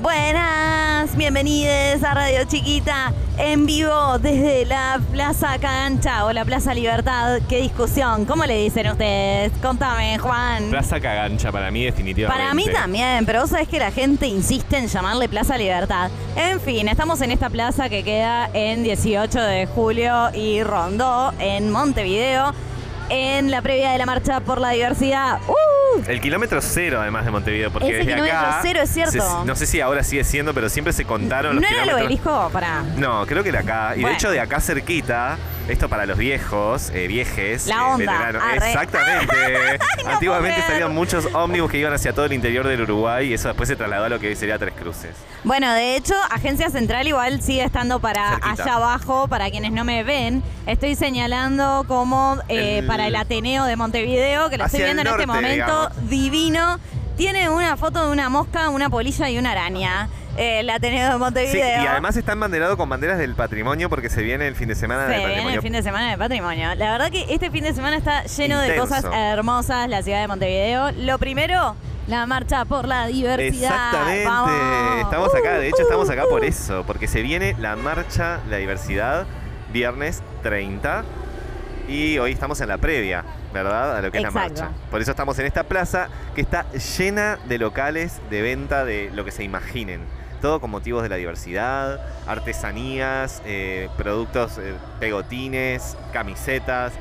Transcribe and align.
Buenas, 0.00 1.16
bienvenidos 1.16 2.04
a 2.04 2.14
Radio 2.14 2.44
Chiquita 2.44 3.12
en 3.36 3.66
vivo 3.66 4.18
desde 4.20 4.64
la 4.64 5.00
Plaza 5.10 5.58
Cagancha 5.58 6.24
o 6.24 6.32
la 6.32 6.44
Plaza 6.44 6.72
Libertad. 6.72 7.40
Qué 7.48 7.60
discusión, 7.60 8.24
¿cómo 8.24 8.44
le 8.44 8.62
dicen 8.62 8.88
ustedes? 8.88 9.50
Contame, 9.60 10.16
Juan. 10.18 10.70
Plaza 10.70 11.00
Cagancha 11.00 11.50
para 11.50 11.72
mí 11.72 11.84
definitivamente. 11.84 12.40
Para 12.40 12.54
mí 12.54 12.66
también, 12.72 13.26
pero 13.26 13.40
vos 13.40 13.50
sabés 13.50 13.66
que 13.66 13.80
la 13.80 13.90
gente 13.90 14.28
insiste 14.28 14.78
en 14.78 14.86
llamarle 14.86 15.28
Plaza 15.28 15.58
Libertad. 15.58 16.10
En 16.36 16.60
fin, 16.60 16.86
estamos 16.86 17.20
en 17.20 17.32
esta 17.32 17.50
plaza 17.50 17.88
que 17.88 18.04
queda 18.04 18.50
en 18.52 18.84
18 18.84 19.40
de 19.40 19.66
julio 19.66 20.30
y 20.32 20.62
Rondó, 20.62 21.32
en 21.40 21.70
Montevideo, 21.70 22.54
en 23.10 23.50
la 23.50 23.62
previa 23.62 23.90
de 23.92 23.98
la 23.98 24.06
marcha 24.06 24.40
por 24.40 24.60
la 24.60 24.70
diversidad. 24.70 25.38
¡Uh! 25.48 25.54
El 26.06 26.20
kilómetro 26.20 26.60
cero, 26.60 27.00
además 27.00 27.24
de 27.24 27.30
Montevideo, 27.30 27.70
porque 27.70 27.88
Ese 27.88 27.96
desde 27.98 28.12
kilómetro 28.12 28.38
acá. 28.38 28.58
cero 28.62 28.80
es 28.82 28.90
cierto. 28.90 29.12
se- 29.12 29.46
no 29.46 29.56
sé 29.56 29.66
si 29.66 29.80
ahora 29.80 30.04
sigue 30.04 30.22
siendo, 30.24 30.52
pero 30.54 30.68
siempre 30.68 30.92
se 30.92 31.04
contaron 31.04 31.56
¿No 31.56 31.60
los 31.62 31.70
era 31.70 31.82
el 31.84 31.90
obelisco? 31.90 32.50
Para. 32.52 32.82
No, 32.96 33.24
creo 33.26 33.42
que 33.42 33.48
era 33.48 33.60
acá. 33.60 33.92
Y 33.96 34.00
Bueno. 34.00 34.08
de 34.10 34.14
hecho, 34.14 34.30
de 34.30 34.40
acá 34.40 34.60
cerquita, 34.60 35.38
esto 35.68 35.88
para 35.88 36.06
los 36.06 36.16
viejos, 36.18 36.90
eh, 36.94 37.06
viejes. 37.08 37.66
La 37.66 37.76
eh, 37.76 37.80
onda. 37.80 38.12
veteranos. 38.12 38.42
Arre. 38.42 38.66
Exactamente. 38.68 39.34
no 40.04 40.10
Antiguamente 40.10 40.56
puedo 40.56 40.66
salían 40.68 40.88
creer. 40.88 40.98
muchos 40.98 41.28
ómnibus 41.34 41.70
que 41.70 41.78
iban 41.78 41.92
hacia 41.92 42.12
todo 42.12 42.24
el 42.24 42.32
interior 42.32 42.66
del 42.66 42.80
Uruguay 42.82 43.28
y 43.28 43.34
eso 43.34 43.48
después 43.48 43.68
se 43.68 43.76
trasladó 43.76 44.04
a 44.04 44.08
lo 44.08 44.18
que 44.18 44.28
hoy 44.28 44.36
sería 44.36 44.58
Tres 44.58 44.74
Cruces. 44.74 45.14
Bueno, 45.44 45.72
de 45.74 45.96
hecho, 45.96 46.14
Agencia 46.30 46.70
Central 46.70 47.06
igual 47.06 47.42
sigue 47.42 47.62
estando 47.64 48.00
para 48.00 48.30
Cerquita. 48.40 48.62
allá 48.64 48.74
abajo, 48.76 49.28
para 49.28 49.50
quienes 49.50 49.72
no 49.72 49.84
me 49.84 50.02
ven. 50.04 50.42
Estoy 50.66 50.94
señalando 50.94 51.84
como 51.86 52.38
eh, 52.48 52.78
El- 52.78 52.86
para 52.86 53.06
el 53.06 53.14
Ateneo 53.16 53.64
de 53.64 53.76
Montevideo, 53.76 54.48
que 54.50 54.58
lo 54.58 54.64
estoy 54.64 54.80
Hacia 54.80 54.90
el 54.90 54.94
viendo 54.96 55.02
en 55.02 55.06
este 55.16 55.26
norte, 55.26 55.40
momento, 55.40 55.88
digamos. 55.90 56.10
divino. 56.10 56.78
Tiene 57.16 57.50
una 57.50 57.76
foto 57.76 58.06
de 58.06 58.12
una 58.12 58.28
mosca, 58.28 58.68
una 58.68 58.88
polilla 58.88 59.28
y 59.28 59.38
una 59.38 59.50
araña. 59.52 60.08
Eh, 60.38 60.60
el 60.60 60.70
Ateneo 60.70 61.06
de 61.06 61.12
Sí, 61.12 61.18
Montevideo. 61.18 61.82
y 61.82 61.86
además 61.86 62.16
está 62.16 62.32
embanderado 62.32 62.76
con 62.76 62.88
banderas 62.88 63.18
del 63.18 63.34
patrimonio 63.34 63.88
porque 63.90 64.08
se 64.08 64.22
viene 64.22 64.46
el 64.46 64.54
fin 64.54 64.68
de 64.68 64.74
semana 64.74 65.02
Se 65.06 65.10
del 65.10 65.18
viene 65.18 65.32
patrimonio. 65.32 65.56
el 65.58 65.62
fin 65.62 65.72
de 65.72 65.82
semana 65.82 66.10
de 66.10 66.18
patrimonio. 66.18 66.74
La 66.76 66.92
verdad 66.92 67.10
que 67.10 67.26
este 67.28 67.50
fin 67.50 67.64
de 67.64 67.74
semana 67.74 67.96
está 67.96 68.24
lleno 68.24 68.60
de 68.60 68.76
cosas 68.76 69.04
hermosas, 69.12 69.88
la 69.88 70.02
ciudad 70.02 70.20
de 70.20 70.28
Montevideo. 70.28 70.92
Lo 70.92 71.18
primero, 71.18 71.74
la 72.06 72.26
marcha 72.26 72.64
por 72.64 72.86
la 72.86 73.06
diversidad. 73.06 73.70
Exactamente. 73.74 74.24
Vamos. 74.24 75.00
Estamos 75.02 75.34
acá, 75.34 75.58
de 75.58 75.68
hecho 75.68 75.78
Uh, 75.78 75.82
estamos 75.82 76.10
acá 76.10 76.24
por 76.30 76.40
uh. 76.42 76.44
eso, 76.44 76.84
porque 76.86 77.06
se 77.08 77.22
viene 77.22 77.54
la 77.58 77.76
marcha 77.76 78.40
La 78.48 78.56
Diversidad 78.58 79.26
viernes 79.72 80.22
30 80.42 81.04
y 81.88 82.18
hoy 82.18 82.32
estamos 82.32 82.60
en 82.60 82.68
la 82.68 82.78
previa, 82.78 83.24
¿verdad? 83.52 83.96
A 83.96 84.02
lo 84.02 84.10
que 84.10 84.18
es 84.18 84.22
la 84.24 84.30
marcha. 84.30 84.70
Por 84.90 85.00
eso 85.00 85.10
estamos 85.10 85.38
en 85.38 85.46
esta 85.46 85.64
plaza 85.64 86.08
que 86.34 86.40
está 86.42 86.66
llena 86.72 87.38
de 87.46 87.58
locales 87.58 88.20
de 88.30 88.42
venta 88.42 88.84
de 88.84 89.10
lo 89.14 89.24
que 89.24 89.30
se 89.30 89.42
imaginen. 89.44 90.00
Todo 90.40 90.60
con 90.60 90.70
motivos 90.70 91.02
de 91.02 91.08
la 91.08 91.16
diversidad, 91.16 92.00
artesanías, 92.26 93.42
eh, 93.44 93.88
productos, 93.96 94.58
eh, 94.58 94.74
pegotines, 95.00 95.96
camisetas 96.12 96.92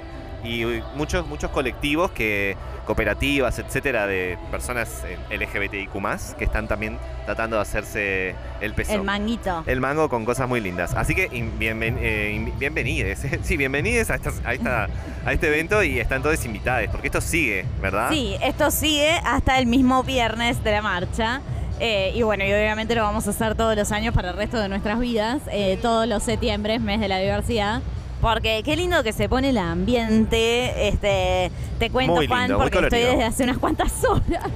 y 0.43 0.63
muchos, 0.95 1.25
muchos 1.27 1.49
colectivos 1.51 2.11
que 2.11 2.55
cooperativas, 2.85 3.59
etcétera, 3.59 4.07
de 4.07 4.37
personas 4.49 5.03
LGBTIQ 5.29 5.91
que 6.37 6.45
están 6.45 6.69
también 6.69 6.97
tratando 7.25 7.57
de 7.57 7.61
hacerse 7.63 8.33
el 8.61 8.73
peso. 8.73 8.93
El 8.93 9.03
manguito. 9.03 9.63
El 9.65 9.81
mango 9.81 10.07
con 10.07 10.23
cosas 10.23 10.47
muy 10.47 10.61
lindas. 10.61 10.93
Así 10.95 11.13
que 11.13 11.27
bienven- 11.29 11.97
eh, 11.99 12.53
bienvenides. 12.57 13.25
Sí, 13.43 13.57
bienvenides 13.57 14.09
a, 14.09 14.15
estas- 14.15 14.41
a, 14.45 14.53
esta- 14.53 14.87
a 15.25 15.33
este 15.33 15.47
evento 15.47 15.83
y 15.83 15.99
están 15.99 16.21
todos 16.23 16.45
invitados, 16.45 16.87
porque 16.91 17.07
esto 17.07 17.19
sigue, 17.19 17.65
¿verdad? 17.81 18.09
Sí, 18.09 18.37
esto 18.41 18.71
sigue 18.71 19.19
hasta 19.25 19.59
el 19.59 19.65
mismo 19.65 20.03
viernes 20.03 20.63
de 20.63 20.71
la 20.71 20.81
marcha. 20.81 21.41
Eh, 21.79 22.11
y 22.15 22.23
bueno, 22.23 22.43
y 22.43 22.51
obviamente 22.51 22.95
lo 22.95 23.03
vamos 23.03 23.27
a 23.27 23.29
hacer 23.29 23.55
todos 23.55 23.75
los 23.75 23.91
años 23.91 24.13
para 24.13 24.31
el 24.31 24.35
resto 24.35 24.57
de 24.59 24.67
nuestras 24.67 24.99
vidas, 24.99 25.41
eh, 25.51 25.77
todos 25.81 26.07
los 26.07 26.23
septiembre, 26.23 26.79
mes 26.79 26.99
de 26.99 27.07
la 27.07 27.19
diversidad. 27.19 27.81
Porque 28.21 28.63
qué 28.65 28.75
lindo 28.75 29.03
que 29.03 29.13
se 29.13 29.29
pone 29.29 29.49
el 29.49 29.57
ambiente. 29.59 30.87
Este, 30.87 31.51
te 31.77 31.89
cuento, 31.91 32.15
Muy 32.15 32.27
Juan, 32.27 32.47
lindo, 32.49 32.57
porque 32.57 32.79
estoy 32.79 32.99
desde 33.01 33.23
hace 33.23 33.43
unas 33.43 33.59
cuantas 33.59 33.93
horas. 34.09 34.49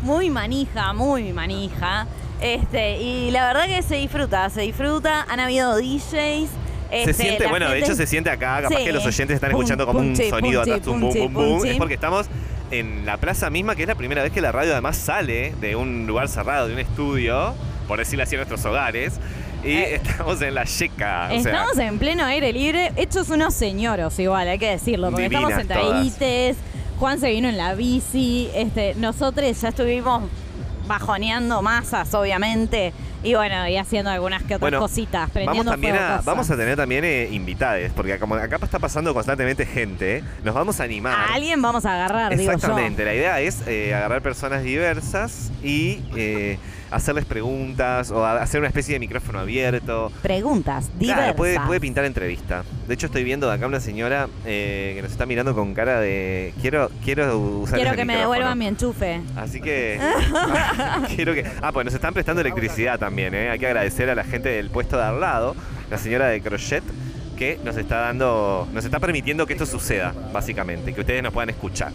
Muy 0.00 0.30
manija, 0.30 0.92
muy 0.94 1.32
manija. 1.34 2.06
Este, 2.40 3.00
y 3.00 3.30
la 3.30 3.46
verdad 3.46 3.66
que 3.66 3.82
se 3.82 3.96
disfruta, 3.96 4.48
se 4.48 4.62
disfruta. 4.62 5.26
Han 5.28 5.40
habido 5.40 5.76
DJs. 5.76 6.04
Se 6.10 6.48
este, 6.90 7.12
siente, 7.14 7.46
bueno, 7.48 7.68
de 7.68 7.78
hecho 7.80 7.94
se 7.94 8.06
siente 8.06 8.30
acá, 8.30 8.62
capaz 8.62 8.78
Sí. 8.78 8.84
que 8.84 8.92
los 8.92 9.04
oyentes 9.04 9.34
están 9.34 9.50
escuchando 9.50 9.84
como 9.84 9.98
un 9.98 10.14
sonido 10.16 10.62
atrás, 10.62 10.86
un 10.86 11.00
boom, 11.00 11.14
boom, 11.14 11.32
boom. 11.34 11.66
Es 11.66 11.76
porque 11.76 11.94
estamos 11.94 12.26
en 12.70 13.06
la 13.06 13.16
plaza 13.18 13.50
misma, 13.50 13.76
que 13.76 13.82
es 13.82 13.88
la 13.88 13.94
primera 13.94 14.22
vez 14.22 14.32
que 14.32 14.40
la 14.40 14.52
radio 14.52 14.72
además 14.72 14.96
sale 14.96 15.54
de 15.60 15.76
un 15.76 16.06
lugar 16.06 16.28
cerrado, 16.28 16.66
de 16.68 16.74
un 16.74 16.80
estudio, 16.80 17.54
por 17.86 17.98
decirlo 17.98 18.22
así, 18.24 18.34
a 18.34 18.38
nuestros 18.38 18.64
hogares. 18.64 19.14
Y 19.62 19.76
Eh, 19.76 19.94
estamos 19.96 20.40
en 20.42 20.54
la 20.54 20.64
yeca. 20.64 21.26
O 21.32 21.40
sea, 21.42 21.52
Estamos 21.52 21.78
en 21.78 21.98
pleno 21.98 22.24
aire 22.24 22.52
libre, 22.52 22.92
hechos 22.96 23.30
unos 23.30 23.54
señoros 23.54 24.18
igual, 24.18 24.48
hay 24.48 24.58
que 24.58 24.70
decirlo, 24.70 25.10
porque 25.10 25.26
estamos 25.26 25.52
sentadites, 25.54 26.56
Juan 26.98 27.18
se 27.18 27.30
vino 27.30 27.48
en 27.48 27.56
la 27.56 27.74
bici, 27.74 28.50
este, 28.54 28.94
nosotros 28.96 29.60
ya 29.60 29.68
estuvimos 29.68 30.22
bajoneando 30.86 31.62
masas, 31.62 32.12
obviamente, 32.14 32.92
y 33.24 33.34
bueno, 33.34 33.66
y 33.68 33.76
haciendo 33.76 34.10
algunas 34.10 34.40
que 34.42 34.54
otras 34.54 34.60
Bueno, 34.60 34.78
cositas, 34.80 35.30
Vamos 35.46 35.64
también 35.64 35.96
a, 35.96 36.20
vamos 36.22 36.50
a 36.50 36.56
tener 36.56 36.76
también 36.76 37.04
eh, 37.04 37.28
invitades, 37.32 37.92
porque 37.92 38.18
como 38.18 38.34
acá 38.34 38.58
está 38.62 38.78
pasando 38.78 39.14
constantemente 39.14 39.64
gente, 39.64 40.22
nos 40.44 40.54
vamos 40.54 40.78
a 40.78 40.84
animar. 40.84 41.30
A 41.30 41.34
alguien 41.34 41.60
vamos 41.62 41.86
a 41.86 41.94
agarrar, 41.94 42.36
digo 42.36 42.52
yo. 42.52 42.56
Exactamente, 42.56 43.04
la 43.04 43.14
idea 43.14 43.40
es 43.40 43.66
eh, 43.66 43.94
agarrar 43.94 44.20
personas 44.22 44.62
diversas 44.62 45.50
y 45.62 46.00
eh, 46.14 46.58
hacerles 46.90 47.24
preguntas 47.24 48.10
o 48.10 48.24
hacer 48.24 48.60
una 48.60 48.68
especie 48.68 48.94
de 48.94 49.00
micrófono 49.00 49.40
abierto. 49.40 50.12
Preguntas 50.22 50.90
diversas. 50.98 51.24
Claro, 51.24 51.36
puede, 51.36 51.60
puede 51.60 51.80
pintar 51.80 52.04
entrevista. 52.04 52.64
De 52.86 52.94
hecho, 52.94 53.06
estoy 53.06 53.24
viendo 53.24 53.48
de 53.48 53.54
acá 53.54 53.66
una 53.66 53.80
señora 53.80 54.28
eh, 54.44 54.92
que 54.96 55.02
nos 55.02 55.10
está 55.12 55.26
mirando 55.26 55.54
con 55.54 55.74
cara 55.74 56.00
de 56.00 56.52
quiero 56.60 56.90
quiero 57.04 57.38
usar 57.38 57.76
Quiero 57.78 57.90
que 57.92 58.04
me 58.04 58.14
micrófono". 58.14 58.20
devuelvan 58.20 58.58
mi 58.58 58.66
enchufe. 58.66 59.20
Así 59.36 59.60
que 59.60 59.98
quiero 61.16 61.34
que 61.34 61.44
ah 61.62 61.72
pues 61.72 61.84
nos 61.84 61.94
están 61.94 62.14
prestando 62.14 62.40
electricidad 62.40 62.98
también, 62.98 63.34
¿eh? 63.34 63.50
hay 63.50 63.58
que 63.58 63.66
agradecer 63.66 64.10
a 64.10 64.14
la 64.14 64.24
gente 64.24 64.48
del 64.48 64.70
puesto 64.70 64.96
de 64.96 65.04
al 65.04 65.20
lado, 65.20 65.54
la 65.90 65.98
señora 65.98 66.28
de 66.28 66.40
crochet 66.40 66.82
que 67.36 67.58
nos 67.64 67.76
está 67.76 67.96
dando, 67.98 68.68
nos 68.72 68.84
está 68.84 69.00
permitiendo 69.00 69.46
que 69.46 69.54
esto 69.54 69.66
suceda, 69.66 70.14
básicamente, 70.32 70.92
que 70.94 71.00
ustedes 71.00 71.22
nos 71.22 71.32
puedan 71.32 71.50
escuchar. 71.50 71.92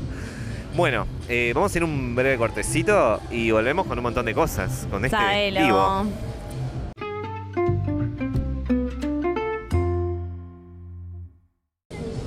Bueno, 0.80 1.06
eh, 1.28 1.52
vamos 1.54 1.76
a 1.76 1.78
ir 1.78 1.84
un 1.84 2.16
breve 2.16 2.38
cortecito 2.38 3.20
y 3.30 3.52
volvemos 3.52 3.86
con 3.86 3.98
un 4.00 4.04
montón 4.04 4.26
de 4.26 4.34
cosas, 4.34 4.88
con 4.90 5.04
este 5.04 5.18
Sabelo. 5.18 5.60
vivo. 5.60 6.06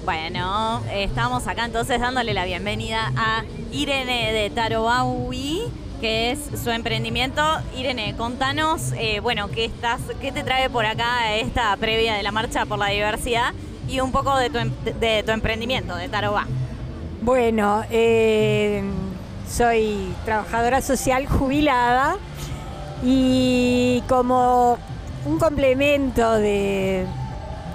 Bueno, 0.04 0.82
estamos 0.92 1.46
acá 1.46 1.64
entonces 1.64 2.00
dándole 2.00 2.34
la 2.34 2.44
bienvenida 2.44 3.12
a 3.16 3.44
Irene 3.72 4.32
de 4.34 4.50
Tarobaui, 4.50 5.62
que 6.02 6.32
es 6.32 6.38
su 6.62 6.70
emprendimiento. 6.70 7.42
Irene, 7.74 8.14
contanos, 8.16 8.92
eh, 8.98 9.20
bueno, 9.20 9.48
¿qué, 9.48 9.64
estás, 9.64 10.00
¿qué 10.20 10.32
te 10.32 10.42
trae 10.42 10.68
por 10.68 10.84
acá 10.84 11.34
esta 11.36 11.74
previa 11.76 12.14
de 12.14 12.22
la 12.22 12.32
Marcha 12.32 12.66
por 12.66 12.78
la 12.78 12.88
Diversidad 12.88 13.54
y 13.88 14.00
un 14.00 14.12
poco 14.12 14.36
de 14.36 14.50
tu, 14.50 14.58
em- 14.58 14.72
de 15.00 15.22
tu 15.22 15.30
emprendimiento, 15.30 15.94
de 15.94 16.10
Tarobá? 16.10 16.46
Bueno, 17.22 17.84
eh, 17.88 18.82
soy 19.48 20.12
trabajadora 20.24 20.80
social 20.80 21.28
jubilada 21.28 22.16
y 23.04 24.02
como 24.08 24.76
un 25.24 25.38
complemento 25.38 26.32
de, 26.32 27.06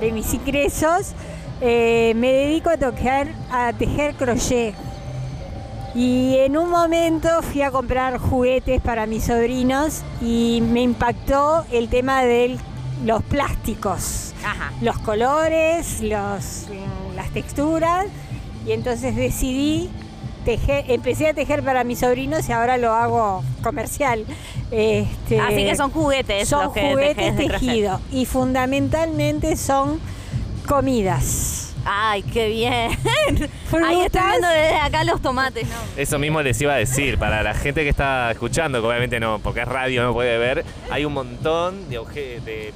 de 0.01 0.11
mis 0.11 0.33
ingresos, 0.33 1.13
eh, 1.61 2.11
me 2.17 2.33
dedico 2.33 2.69
a 2.71 2.75
tocar, 2.75 3.29
a 3.49 3.71
tejer 3.71 4.15
crochet. 4.15 4.75
Y 5.95 6.35
en 6.39 6.57
un 6.57 6.69
momento 6.69 7.29
fui 7.41 7.61
a 7.61 7.71
comprar 7.71 8.17
juguetes 8.17 8.81
para 8.81 9.05
mis 9.05 9.23
sobrinos 9.23 10.03
y 10.21 10.61
me 10.61 10.81
impactó 10.81 11.63
el 11.71 11.87
tema 11.87 12.23
de 12.23 12.57
los 13.05 13.23
plásticos 13.23 14.33
Ajá. 14.43 14.73
los 14.81 14.97
colores, 14.99 16.01
los, 16.01 16.67
las 17.15 17.29
texturas 17.31 18.07
y 18.67 18.73
entonces 18.73 19.15
decidí 19.15 19.89
tejer, 20.43 20.85
empecé 20.89 21.27
a 21.27 21.33
tejer 21.33 21.63
para 21.63 21.83
mis 21.83 21.99
sobrinos 21.99 22.47
y 22.49 22.51
ahora 22.51 22.77
lo 22.77 22.93
hago 22.93 23.43
comercial. 23.63 24.25
Este, 24.71 25.39
Así 25.39 25.65
que 25.65 25.75
son 25.75 25.91
juguetes 25.91 26.49
son 26.49 26.65
los 26.65 26.73
que 26.73 26.91
juguetes 26.91 27.35
tejidos 27.35 28.01
y 28.11 28.25
fundamentalmente 28.25 29.55
son 29.55 29.99
comidas. 30.67 31.73
Ay, 31.89 32.21
qué 32.21 32.49
bien. 32.49 32.91
Ahí 33.25 33.31
estoy 33.31 33.49
Frutas. 33.69 34.11
viendo 34.11 34.47
desde 34.49 34.75
acá 34.75 35.05
los 35.05 35.21
tomates, 35.21 35.65
¿no? 35.69 35.75
Eso 35.95 36.19
mismo 36.19 36.41
les 36.41 36.59
iba 36.59 36.73
a 36.73 36.77
decir, 36.77 37.17
para 37.17 37.41
la 37.43 37.53
gente 37.53 37.83
que 37.83 37.89
está 37.89 38.29
escuchando, 38.31 38.81
que 38.81 38.87
obviamente 38.87 39.21
no, 39.21 39.39
porque 39.39 39.61
es 39.61 39.67
radio, 39.67 40.03
no 40.03 40.13
puede 40.13 40.37
ver, 40.37 40.65
hay 40.91 41.05
un 41.05 41.13
montón 41.13 41.89
de 41.89 41.97
objetos, 41.97 42.43
de, 42.43 42.73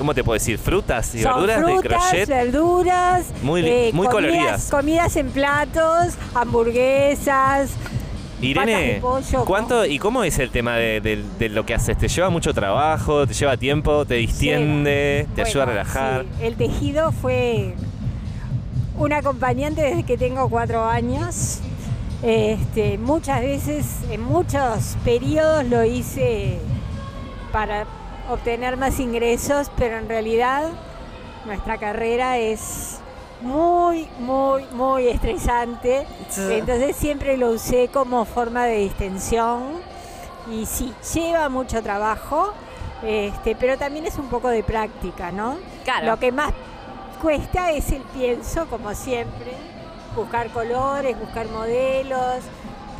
¿cómo 0.00 0.14
te 0.14 0.24
puedo 0.24 0.34
decir? 0.34 0.56
Frutas 0.58 1.14
y 1.14 1.22
Son 1.22 1.34
verduras 1.46 1.56
de 1.58 1.62
frutas, 1.72 2.02
crochet. 2.10 2.28
verduras, 2.28 3.26
Muy 3.42 3.60
li- 3.62 3.92
muy 3.92 4.06
comidas, 4.08 4.10
coloridas. 4.32 4.68
comidas 4.70 5.16
en 5.16 5.28
platos, 5.28 6.14
hamburguesas, 6.34 7.70
Irene, 8.40 8.94
de 8.94 9.00
pollo, 9.02 9.44
¿cuánto 9.44 9.84
y 9.84 9.98
cómo 9.98 10.24
es 10.24 10.38
el 10.38 10.50
tema 10.50 10.76
de, 10.76 11.02
de- 11.02 11.22
de 11.38 11.48
lo 11.50 11.66
que 11.66 11.74
haces? 11.74 11.98
¿Te 11.98 12.08
lleva 12.08 12.30
mucho 12.30 12.54
trabajo? 12.54 13.26
¿Te 13.26 13.34
lleva 13.34 13.58
tiempo? 13.58 14.06
¿te 14.06 14.14
distiende? 14.14 15.28
¿Te 15.34 15.42
ayuda 15.42 15.64
a 15.64 15.66
relajar? 15.66 16.24
sí, 16.38 16.46
El 16.46 16.54
tejido 16.56 17.12
fue 17.12 17.74
un 18.96 19.12
acompañante 19.12 19.82
desde 19.82 20.04
que 20.04 20.16
tengo 20.16 20.48
cuatro 20.48 20.84
años. 20.86 21.58
Este, 22.22 22.96
muchas 22.98 23.42
veces, 23.42 23.86
en 24.10 24.22
muchos 24.22 24.96
periodos 25.04 25.64
lo 25.66 25.84
hice 25.84 26.58
para 27.52 27.84
obtener 28.30 28.76
más 28.76 29.00
ingresos, 29.00 29.70
pero 29.76 29.98
en 29.98 30.08
realidad 30.08 30.70
nuestra 31.44 31.78
carrera 31.78 32.38
es 32.38 32.98
muy, 33.40 34.08
muy, 34.18 34.64
muy 34.72 35.08
estresante. 35.08 36.06
Entonces 36.36 36.96
siempre 36.96 37.36
lo 37.36 37.50
usé 37.50 37.88
como 37.88 38.24
forma 38.24 38.66
de 38.66 38.78
distensión 38.78 39.62
y 40.50 40.66
sí, 40.66 40.92
lleva 41.14 41.48
mucho 41.48 41.82
trabajo, 41.82 42.52
este, 43.02 43.56
pero 43.56 43.78
también 43.78 44.06
es 44.06 44.16
un 44.18 44.28
poco 44.28 44.48
de 44.48 44.62
práctica, 44.62 45.32
¿no? 45.32 45.56
Claro. 45.84 46.06
Lo 46.06 46.18
que 46.18 46.32
más 46.32 46.52
cuesta 47.20 47.70
es 47.72 47.90
el 47.92 48.02
pienso, 48.02 48.66
como 48.66 48.94
siempre, 48.94 49.52
buscar 50.16 50.50
colores, 50.50 51.18
buscar 51.18 51.48
modelos, 51.48 52.38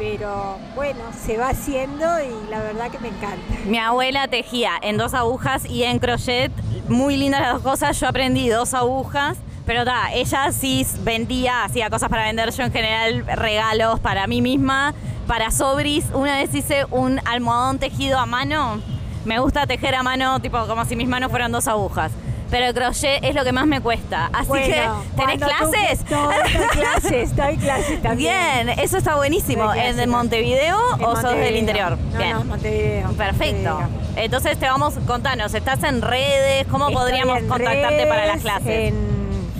pero 0.00 0.56
bueno, 0.74 1.00
se 1.12 1.36
va 1.36 1.50
haciendo 1.50 2.06
y 2.22 2.50
la 2.50 2.60
verdad 2.60 2.90
que 2.90 2.98
me 3.00 3.08
encanta. 3.08 3.54
Mi 3.66 3.76
abuela 3.76 4.28
tejía 4.28 4.72
en 4.80 4.96
dos 4.96 5.12
agujas 5.12 5.66
y 5.66 5.84
en 5.84 5.98
crochet, 5.98 6.50
muy 6.88 7.18
lindas 7.18 7.42
las 7.42 7.52
dos 7.52 7.62
cosas. 7.62 8.00
Yo 8.00 8.08
aprendí 8.08 8.48
dos 8.48 8.72
agujas, 8.72 9.36
pero 9.66 9.84
ta, 9.84 10.10
ella 10.14 10.52
sí 10.52 10.86
vendía, 11.00 11.64
hacía 11.64 11.90
cosas 11.90 12.08
para 12.08 12.24
vender. 12.24 12.50
Yo 12.50 12.64
en 12.64 12.72
general 12.72 13.26
regalos 13.26 14.00
para 14.00 14.26
mí 14.26 14.40
misma, 14.40 14.94
para 15.26 15.50
sobris. 15.50 16.06
Una 16.14 16.36
vez 16.36 16.54
hice 16.54 16.86
un 16.90 17.20
almohadón 17.26 17.78
tejido 17.78 18.18
a 18.18 18.24
mano. 18.24 18.80
Me 19.26 19.38
gusta 19.38 19.66
tejer 19.66 19.94
a 19.94 20.02
mano, 20.02 20.40
tipo 20.40 20.66
como 20.66 20.86
si 20.86 20.96
mis 20.96 21.08
manos 21.08 21.30
fueran 21.30 21.52
dos 21.52 21.68
agujas. 21.68 22.10
Pero 22.50 22.66
el 22.66 22.74
crochet 22.74 23.22
es 23.22 23.34
lo 23.34 23.44
que 23.44 23.52
más 23.52 23.66
me 23.66 23.80
cuesta. 23.80 24.28
Así 24.32 24.48
Bueno, 24.48 24.66
que, 24.66 25.22
¿tenés 25.22 25.38
tú- 25.40 25.46
clases? 25.46 26.04
No, 26.10 26.26
doy 26.30 26.66
clases, 26.72 27.36
doy 27.36 27.56
clases 27.56 28.02
también. 28.02 28.66
Bien, 28.66 28.78
eso 28.80 28.96
está 28.98 29.14
buenísimo. 29.16 29.72
¿Es 29.72 29.96
de. 29.96 30.06
Montevideo 30.08 30.76
En 30.98 31.04
o 31.04 31.14
sos 31.16 31.36
del 31.36 31.56
interior? 31.56 31.96
No, 32.12 32.18
Bien. 32.18 32.32
no, 32.32 32.44
Montevideo. 32.44 33.12
Perfecto. 33.12 33.74
Montevideo. 33.80 34.10
Entonces 34.16 34.58
te 34.58 34.66
vamos, 34.66 34.94
contanos, 35.06 35.54
¿estás 35.54 35.82
en 35.84 36.02
redes? 36.02 36.66
¿Cómo 36.68 36.88
Estoy 36.88 37.00
podríamos 37.02 37.38
contactarte 37.44 38.06
para 38.06 38.26
las 38.26 38.40
clases? 38.42 38.92
En 38.92 38.94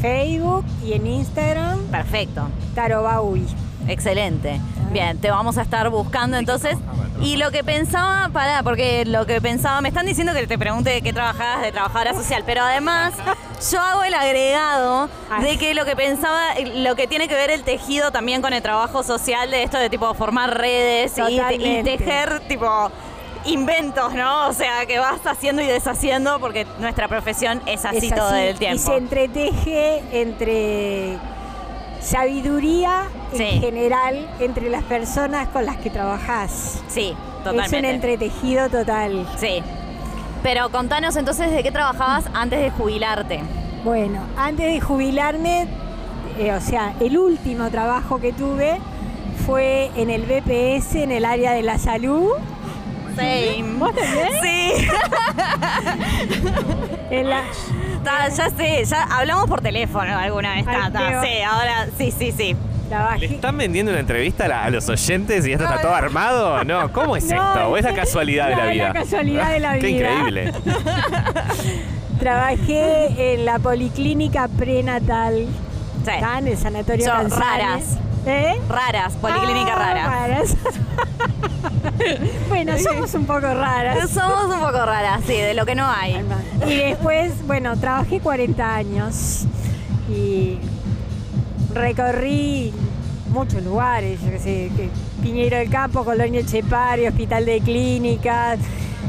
Facebook 0.03 0.65
y 0.85 0.95
en 0.95 1.07
Instagram, 1.07 1.79
Perfecto, 1.87 2.49
Taro 2.75 3.03
Baui. 3.05 3.47
excelente. 3.87 4.61
Bien, 4.91 5.17
te 5.19 5.31
vamos 5.31 5.57
a 5.59 5.63
estar 5.63 5.89
buscando 5.91 6.37
entonces. 6.37 6.77
Y 7.23 7.37
lo 7.37 7.51
que 7.51 7.63
pensaba, 7.63 8.31
pará, 8.33 8.63
porque 8.63 9.05
lo 9.05 9.27
que 9.27 9.41
pensaba, 9.43 9.81
me 9.83 9.89
están 9.89 10.07
diciendo 10.07 10.33
que 10.33 10.47
te 10.47 10.59
pregunte 10.59 10.91
de 10.91 11.03
qué 11.03 11.13
trabajabas 11.13 11.61
de 11.63 11.71
trabajadora 11.71 12.15
social, 12.15 12.43
pero 12.47 12.63
además 12.63 13.13
yo 13.71 13.79
hago 13.79 14.05
el 14.05 14.15
agregado 14.15 15.11
de 15.43 15.59
que 15.59 15.75
lo 15.75 15.85
que 15.85 15.95
pensaba, 15.97 16.55
lo 16.77 16.97
que 16.97 17.07
tiene 17.07 17.29
que 17.29 17.35
ver 17.35 17.51
el 17.51 17.63
tejido 17.63 18.11
también 18.11 18.41
con 18.41 18.55
el 18.55 18.63
trabajo 18.63 19.03
social, 19.03 19.51
de 19.51 19.63
esto 19.65 19.79
de 19.79 19.91
tipo 19.91 20.13
formar 20.15 20.57
redes 20.57 21.13
y, 21.29 21.83
tejer 21.83 22.41
tipo 22.49 22.91
inventos, 23.45 24.15
¿no? 24.15 24.49
O 24.49 24.53
sea, 24.55 24.87
que 24.87 24.99
vas 24.99 25.21
haciendo 25.27 25.61
y 25.61 25.67
deshaciendo 25.67 26.41
porque 26.41 26.67
nuestra 26.79 27.07
profesión 27.09 27.61
es 27.67 27.85
así 27.85 28.09
Es 28.09 28.15
todo 28.15 28.29
así, 28.29 28.41
el 28.41 28.59
tiempo. 28.59 28.77
Y 28.77 28.79
se 28.79 28.97
entreteje 28.97 30.03
entre 30.13 31.19
sabiduría 32.01 33.05
Sí. 33.33 33.43
en 33.45 33.61
general 33.61 34.29
entre 34.41 34.69
las 34.71 34.83
personas 34.85 35.49
con 35.49 35.65
las 35.67 35.77
que 35.77 35.91
trabajás. 35.91 36.83
Sí, 36.89 37.11
Es 37.11 37.17
un 37.39 37.45
totalmente. 37.45 37.91
entretejido 37.91 38.69
total. 38.69 39.27
Sí. 39.39 39.63
Pero 40.43 40.71
contanos 40.71 41.17
entonces 41.17 41.51
de 41.53 41.63
qué 41.63 41.71
trabajabas 41.71 42.25
antes 42.35 42.61
de 42.61 42.71
jubilarte. 42.71 43.41
Bueno, 43.85 44.21
antes 44.37 44.73
de 44.73 44.81
jubilarme, 44.81 45.67
eh, 46.39 46.53
o 46.53 46.61
sea, 46.61 46.95
el 47.01 47.19
último 47.19 47.71
trabajo 47.71 48.19
que 48.21 48.33
tuve 48.33 48.79
fue 49.47 49.91
en 49.97 50.11
el 50.11 50.23
BPS, 50.23 51.03
en 51.03 51.13
el 51.13 51.25
área 51.25 51.53
de 51.53 51.63
la 51.63 51.79
salud. 51.79 52.33
Same. 53.17 53.65
¿Vos 53.79 53.95
también? 53.95 54.29
Sí. 54.43 54.87
En 57.11 57.29
la- 57.29 57.43
Ta, 58.05 58.29
ya 58.29 58.49
sé, 58.51 58.85
ya 58.85 59.03
hablamos 59.03 59.47
por 59.47 59.61
teléfono 59.61 60.17
alguna 60.17 60.55
vez, 60.55 60.65
qué 60.67 60.73
Sí, 61.23 61.43
ahora 61.43 61.87
sí, 61.99 62.11
sí, 62.17 62.33
sí. 62.33 62.55
¿Le 62.55 62.89
trabajé. 62.89 63.25
están 63.27 63.57
vendiendo 63.59 63.91
una 63.93 64.01
entrevista 64.01 64.45
a, 64.47 64.49
la- 64.49 64.65
a 64.65 64.71
los 64.71 64.89
oyentes 64.89 65.47
y 65.47 65.53
esto 65.53 65.65
está 65.65 65.81
todo 65.81 65.95
armado? 65.95 66.65
No, 66.65 66.91
¿cómo 66.93 67.17
es 67.17 67.25
No, 67.25 67.35
esto? 67.35 67.69
¿O 67.69 67.77
es 67.77 67.85
la 67.85 67.91
es- 67.91 67.97
casualidad 67.97 68.49
de 68.49 68.57
la 68.57 68.67
es 68.69 68.73
vida? 68.73 68.85
la 68.89 68.93
casualidad 68.95 69.51
de 69.51 69.61
la 69.61 69.79
Qué 69.79 69.87
vida. 69.89 70.11
increíble. 70.13 70.53
Trabajé 72.21 73.35
en 73.35 73.45
la 73.45 73.59
policlínica 73.59 74.49
prenatal, 74.49 75.47
Sí. 76.05 76.11
acá 76.11 76.39
en 76.39 76.49
el 76.49 76.57
sanatorio 76.57 77.05
Son 77.05 77.31
raras. 77.31 77.99
¿Eh? 78.27 78.55
Raras, 78.69 79.15
policlínica 79.15 79.73
Ah, 79.75 79.79
rara. 79.79 80.07
raras. 80.07 80.57
bueno, 82.49 82.79
somos 82.79 83.15
un 83.15 83.27
poco 83.27 83.41
raras. 83.41 84.11
Somos 84.15 84.45
un 84.55 84.61
poco 84.61 84.85
raras, 84.85 85.21
sí, 85.27 85.35
de 85.35 85.55
lo 85.55 85.65
que 85.67 85.75
no 85.75 85.87
hay. 85.89 86.17
Y 86.67 86.75
después, 86.77 87.47
bueno, 87.47 87.77
trabajé 87.77 88.21
40 88.21 88.75
años 88.75 89.45
y 90.09 90.59
recorrí 91.73 92.73
muchos 93.33 93.63
lugares, 93.63 94.21
yo 94.23 94.31
qué 94.31 94.39
sé, 94.39 94.71
que 94.77 94.89
Piñero 95.23 95.59
del 95.59 95.71
Campo, 95.71 96.05
Colonia 96.05 96.45
Chepari, 96.45 97.07
Hospital 97.07 97.45
de 97.45 97.61
Clínicas. 97.61 98.59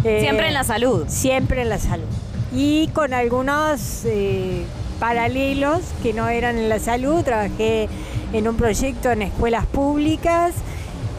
eh, 0.04 0.20
Siempre 0.22 0.48
en 0.48 0.54
la 0.54 0.64
salud. 0.64 1.06
Siempre 1.08 1.62
en 1.62 1.70
la 1.70 1.80
salud. 1.80 2.06
Y 2.54 2.90
con 2.90 3.14
algunos 3.14 4.04
eh, 4.06 4.64
paralelos 5.00 5.80
que 6.04 6.14
no 6.14 6.28
eran 6.28 6.58
en 6.58 6.70
la 6.70 6.80
salud, 6.80 7.24
trabajé 7.24 7.88
en 8.34 8.48
un 8.48 8.56
proyecto 8.56 9.10
en 9.12 9.22
escuelas 9.24 9.66
públicas 9.66 10.54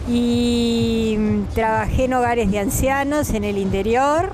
y 0.09 1.17
mm, 1.19 1.45
trabajé 1.55 2.05
en 2.05 2.15
hogares 2.15 2.51
de 2.51 2.59
ancianos 2.59 3.31
en 3.31 3.45
el 3.45 3.59
interior 3.59 4.33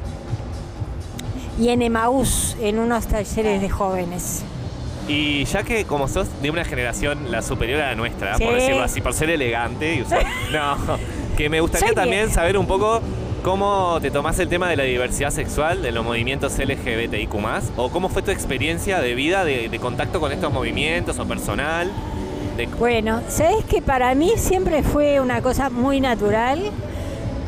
y 1.60 1.68
en 1.70 1.82
Emaús, 1.82 2.56
en 2.60 2.78
unos 2.78 3.06
talleres 3.06 3.60
de 3.60 3.68
jóvenes. 3.68 4.44
Y 5.08 5.44
ya 5.44 5.62
que 5.62 5.84
como 5.84 6.06
sos 6.06 6.28
de 6.42 6.50
una 6.50 6.64
generación 6.64 7.30
la 7.30 7.42
superior 7.42 7.80
a 7.80 7.88
la 7.88 7.94
nuestra, 7.94 8.36
Sí. 8.36 8.44
por 8.44 8.54
decirlo 8.54 8.82
así, 8.82 9.00
por 9.00 9.14
ser 9.14 9.30
elegante 9.30 9.94
y 9.94 10.02
usar... 10.02 10.24
No, 10.52 10.76
que 11.36 11.48
me 11.48 11.60
gustaría 11.60 11.88
Soy 11.88 11.94
también 11.94 12.30
saber 12.30 12.58
un 12.58 12.66
poco 12.66 13.00
cómo 13.42 13.98
te 14.02 14.10
tomás 14.10 14.38
el 14.38 14.48
tema 14.48 14.68
de 14.68 14.76
la 14.76 14.82
diversidad 14.84 15.30
sexual, 15.30 15.82
de 15.82 15.92
los 15.92 16.04
movimientos 16.04 16.58
LGBTIQ+, 16.58 17.34
o 17.76 17.88
cómo 17.90 18.08
fue 18.08 18.22
tu 18.22 18.30
experiencia 18.30 19.00
de 19.00 19.14
vida, 19.14 19.44
de, 19.44 19.68
de 19.68 19.78
contacto 19.78 20.20
con 20.20 20.30
estos 20.32 20.52
movimientos 20.52 21.18
o 21.18 21.26
personal. 21.26 21.90
Bueno, 22.66 23.20
sabes 23.28 23.64
que 23.66 23.80
para 23.80 24.12
mí 24.16 24.32
siempre 24.36 24.82
fue 24.82 25.20
una 25.20 25.40
cosa 25.42 25.70
muy 25.70 26.00
natural 26.00 26.58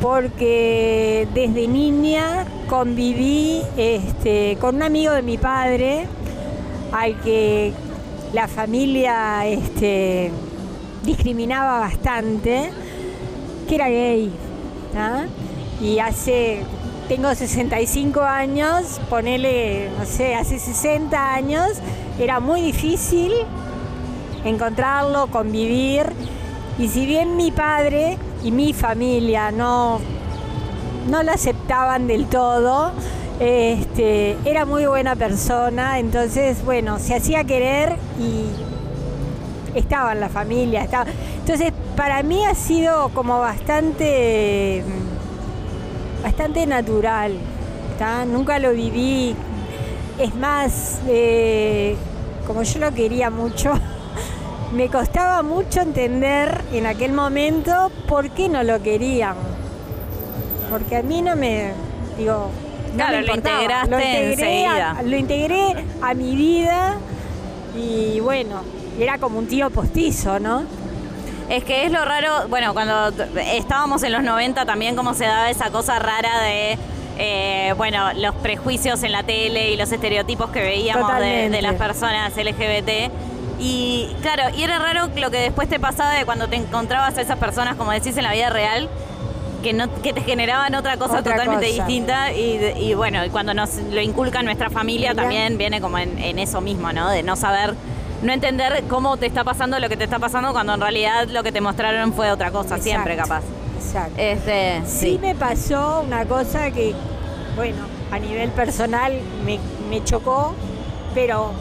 porque 0.01 1.27
desde 1.33 1.67
niña 1.67 2.45
conviví 2.69 3.61
este, 3.75 4.57
con 4.61 4.75
un 4.75 4.83
amigo 4.83 5.11
de 5.11 5.21
mi 5.21 5.37
padre 5.37 6.07
al 6.93 7.19
que 7.19 7.73
la 8.31 8.47
familia 8.47 9.45
este, 9.47 10.31
discriminaba 11.03 11.81
bastante, 11.81 12.69
que 13.67 13.75
era 13.75 13.89
gay. 13.89 14.31
Y 15.81 15.99
hace, 15.99 16.63
tengo 17.09 17.35
65 17.35 18.21
años, 18.21 19.01
ponele, 19.09 19.89
no 19.99 20.05
sé, 20.05 20.35
hace 20.35 20.57
60 20.57 21.33
años, 21.33 21.67
era 22.17 22.39
muy 22.39 22.61
difícil 22.61 23.33
encontrarlo, 24.45 25.27
convivir. 25.27 26.05
Y 26.77 26.87
si 26.87 27.05
bien 27.05 27.35
mi 27.35 27.51
padre 27.51 28.17
y 28.43 28.51
mi 28.51 28.73
familia 28.73 29.51
no, 29.51 29.99
no 31.09 31.23
lo 31.23 31.31
aceptaban 31.31 32.07
del 32.07 32.27
todo, 32.27 32.91
este, 33.39 34.37
era 34.45 34.65
muy 34.65 34.85
buena 34.85 35.15
persona, 35.15 35.99
entonces, 35.99 36.63
bueno, 36.63 36.99
se 36.99 37.15
hacía 37.15 37.43
querer 37.43 37.95
y 38.19 38.45
estaba 39.77 40.13
en 40.13 40.19
la 40.19 40.29
familia. 40.29 40.83
Estaba. 40.83 41.05
Entonces, 41.39 41.73
para 41.95 42.23
mí 42.23 42.45
ha 42.45 42.55
sido 42.55 43.09
como 43.09 43.39
bastante, 43.39 44.83
bastante 46.23 46.65
natural. 46.65 47.33
Nunca 48.27 48.57
lo 48.57 48.71
viví. 48.71 49.35
Es 50.17 50.35
más, 50.35 51.01
eh, 51.07 51.95
como 52.47 52.63
yo 52.63 52.79
lo 52.79 52.91
quería 52.93 53.29
mucho, 53.29 53.73
me 54.71 54.87
costaba 54.87 55.43
mucho 55.43 55.81
entender 55.81 56.61
en 56.71 56.85
aquel 56.85 57.11
momento 57.11 57.91
por 58.07 58.29
qué 58.31 58.49
no 58.49 58.63
lo 58.63 58.81
querían. 58.81 59.35
Porque 60.69 60.97
a 60.97 61.03
mí 61.03 61.21
no 61.21 61.35
me, 61.35 61.73
digo, 62.17 62.49
no 62.91 62.95
Claro, 62.95 63.17
me 63.17 63.23
lo 63.23 63.35
integraste 63.35 63.89
lo 63.89 63.99
integré, 63.99 64.65
a, 64.65 64.93
enseguida. 64.93 65.03
lo 65.03 65.17
integré 65.17 65.85
a 66.01 66.13
mi 66.13 66.35
vida 66.35 66.97
y 67.75 68.19
bueno, 68.21 68.61
era 68.99 69.17
como 69.17 69.39
un 69.39 69.47
tío 69.47 69.69
postizo, 69.69 70.39
¿no? 70.39 70.63
Es 71.49 71.65
que 71.65 71.85
es 71.85 71.91
lo 71.91 72.05
raro, 72.05 72.47
bueno, 72.47 72.73
cuando 72.73 73.11
estábamos 73.53 74.03
en 74.03 74.13
los 74.13 74.23
90 74.23 74.65
también 74.65 74.95
como 74.95 75.13
se 75.13 75.25
daba 75.25 75.49
esa 75.49 75.69
cosa 75.69 75.99
rara 75.99 76.41
de, 76.43 76.77
eh, 77.17 77.73
bueno, 77.75 78.13
los 78.13 78.35
prejuicios 78.35 79.03
en 79.03 79.11
la 79.11 79.23
tele 79.23 79.71
y 79.71 79.75
los 79.77 79.91
estereotipos 79.91 80.49
que 80.51 80.61
veíamos 80.61 81.11
de 81.19 81.61
las 81.61 81.75
personas 81.75 82.31
LGBT. 82.37 83.11
Y 83.63 84.09
claro, 84.21 84.43
y 84.55 84.63
era 84.63 84.79
raro 84.79 85.09
lo 85.15 85.29
que 85.29 85.37
después 85.39 85.69
te 85.69 85.79
pasaba 85.79 86.11
de 86.13 86.25
cuando 86.25 86.47
te 86.47 86.55
encontrabas 86.55 87.15
a 87.17 87.21
esas 87.21 87.37
personas, 87.37 87.75
como 87.75 87.91
decís, 87.91 88.17
en 88.17 88.23
la 88.23 88.33
vida 88.33 88.49
real, 88.49 88.89
que 89.61 89.73
no 89.73 89.87
que 90.01 90.11
te 90.13 90.21
generaban 90.21 90.73
otra 90.73 90.97
cosa 90.97 91.19
Otra 91.19 91.33
totalmente 91.33 91.67
cosa. 91.69 91.85
distinta 91.85 92.31
y, 92.33 92.73
y 92.79 92.93
bueno, 92.95 93.19
cuando 93.31 93.53
nos 93.53 93.75
lo 93.75 94.01
inculca 94.01 94.41
nuestra 94.41 94.71
familia 94.71 95.11
Mira. 95.11 95.21
también 95.21 95.57
viene 95.59 95.79
como 95.79 95.99
en, 95.99 96.17
en 96.17 96.39
eso 96.39 96.59
mismo, 96.61 96.91
¿no? 96.91 97.09
De 97.11 97.21
no 97.21 97.35
saber, 97.35 97.75
no 98.23 98.33
entender 98.33 98.83
cómo 98.89 99.17
te 99.17 99.27
está 99.27 99.43
pasando 99.43 99.77
lo 99.79 99.87
que 99.87 99.97
te 99.97 100.05
está 100.05 100.17
pasando 100.17 100.51
cuando 100.53 100.73
en 100.73 100.81
realidad 100.81 101.27
lo 101.27 101.43
que 101.43 101.51
te 101.51 101.61
mostraron 101.61 102.13
fue 102.13 102.31
otra 102.31 102.49
cosa, 102.49 102.79
siempre 102.79 103.15
capaz. 103.15 103.43
Exacto. 103.77 104.13
Este, 104.17 104.81
Sí 104.87 104.99
sí. 105.11 105.19
me 105.21 105.35
pasó 105.35 106.01
una 106.07 106.25
cosa 106.25 106.71
que, 106.71 106.95
bueno, 107.55 107.83
a 108.11 108.17
nivel 108.17 108.49
personal 108.49 109.13
me, 109.45 109.59
me 109.91 110.03
chocó, 110.03 110.55
pero 111.13 111.51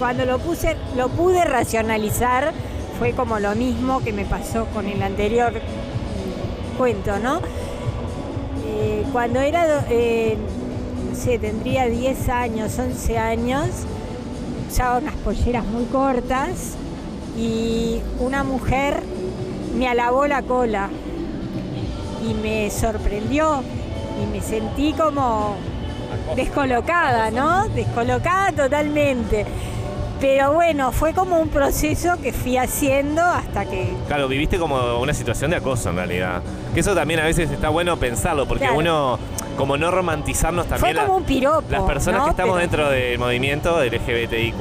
cuando 0.00 0.24
lo 0.24 0.38
puse, 0.38 0.76
lo 0.96 1.10
pude 1.10 1.44
racionalizar, 1.44 2.52
fue 2.98 3.12
como 3.12 3.38
lo 3.38 3.54
mismo 3.54 4.00
que 4.00 4.14
me 4.14 4.24
pasó 4.24 4.64
con 4.72 4.86
el 4.86 5.02
anterior 5.02 5.52
cuento, 6.78 7.18
¿no? 7.18 7.40
Eh, 8.66 9.04
cuando 9.12 9.40
era, 9.40 9.84
eh, 9.90 10.38
no 11.06 11.14
sé, 11.14 11.38
tendría 11.38 11.84
10 11.84 12.28
años, 12.30 12.78
11 12.78 13.18
años, 13.18 13.66
usaba 14.70 14.98
unas 14.98 15.16
polleras 15.16 15.66
muy 15.66 15.84
cortas 15.84 16.76
y 17.36 18.00
una 18.20 18.42
mujer 18.42 19.02
me 19.76 19.86
alabó 19.86 20.26
la 20.26 20.40
cola 20.40 20.88
y 22.26 22.32
me 22.32 22.70
sorprendió 22.70 23.62
y 24.22 24.32
me 24.32 24.40
sentí 24.40 24.94
como 24.94 25.56
descolocada, 26.36 27.30
¿no? 27.30 27.68
Descolocada 27.68 28.50
totalmente. 28.52 29.44
Pero 30.20 30.52
bueno, 30.52 30.92
fue 30.92 31.14
como 31.14 31.38
un 31.38 31.48
proceso 31.48 32.20
que 32.22 32.32
fui 32.32 32.58
haciendo 32.58 33.22
hasta 33.22 33.64
que... 33.64 33.94
Claro, 34.06 34.28
viviste 34.28 34.58
como 34.58 34.98
una 35.00 35.14
situación 35.14 35.50
de 35.50 35.56
acoso 35.56 35.88
en 35.90 35.96
realidad. 35.96 36.42
Que 36.74 36.80
eso 36.80 36.94
también 36.94 37.20
a 37.20 37.24
veces 37.24 37.50
está 37.50 37.70
bueno 37.70 37.96
pensarlo, 37.96 38.46
porque 38.46 38.64
Claro. 38.64 38.78
uno, 38.78 39.18
como 39.56 39.78
no 39.78 39.90
romantizarnos 39.90 40.66
Fue 40.66 40.76
también. 40.76 40.96
la- 40.96 41.06
como 41.06 41.16
un 41.18 41.24
piropo. 41.24 41.64
Las 41.70 41.82
personas 41.84 42.18
¿no? 42.20 42.24
que 42.26 42.30
estamos 42.32 42.54
Pero- 42.56 42.60
dentro 42.70 42.90
del 42.90 43.18
movimiento 43.18 43.82
LGBTIQ, 43.82 44.60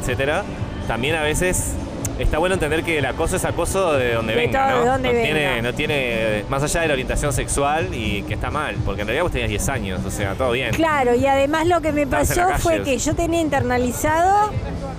etcétera, 0.00 0.44
también 0.86 1.16
a 1.16 1.22
veces 1.22 1.74
está 2.18 2.38
bueno 2.38 2.54
entender 2.54 2.82
que 2.84 2.98
el 2.98 3.06
acoso 3.06 3.36
es 3.36 3.44
acoso 3.44 3.94
de 3.94 4.14
donde 4.14 4.34
De 4.34 4.40
venga, 4.46 4.68
todo, 4.70 4.78
¿no? 4.78 4.84
de 4.84 4.90
donde 4.90 5.08
no, 5.08 5.14
venga. 5.14 5.24
Tiene, 5.24 5.62
no 5.62 5.74
tiene, 5.74 6.44
más 6.48 6.62
allá 6.62 6.80
de 6.82 6.86
la 6.88 6.92
orientación 6.94 7.32
sexual 7.32 7.88
y 7.92 8.22
que 8.22 8.34
está 8.34 8.50
mal, 8.50 8.76
porque 8.84 9.02
en 9.02 9.08
realidad 9.08 9.24
vos 9.24 9.32
tenías 9.32 9.50
10 9.50 9.68
años, 9.68 10.00
o 10.04 10.10
sea, 10.10 10.34
todo 10.34 10.52
bien. 10.52 10.72
Claro, 10.72 11.14
y 11.14 11.26
además 11.26 11.66
lo 11.66 11.80
que 11.80 11.92
me 11.92 12.06
pasó 12.06 12.48
fue 12.58 12.82
que 12.82 12.98
yo 12.98 13.14
tenía 13.14 13.40
internalizado 13.40 14.50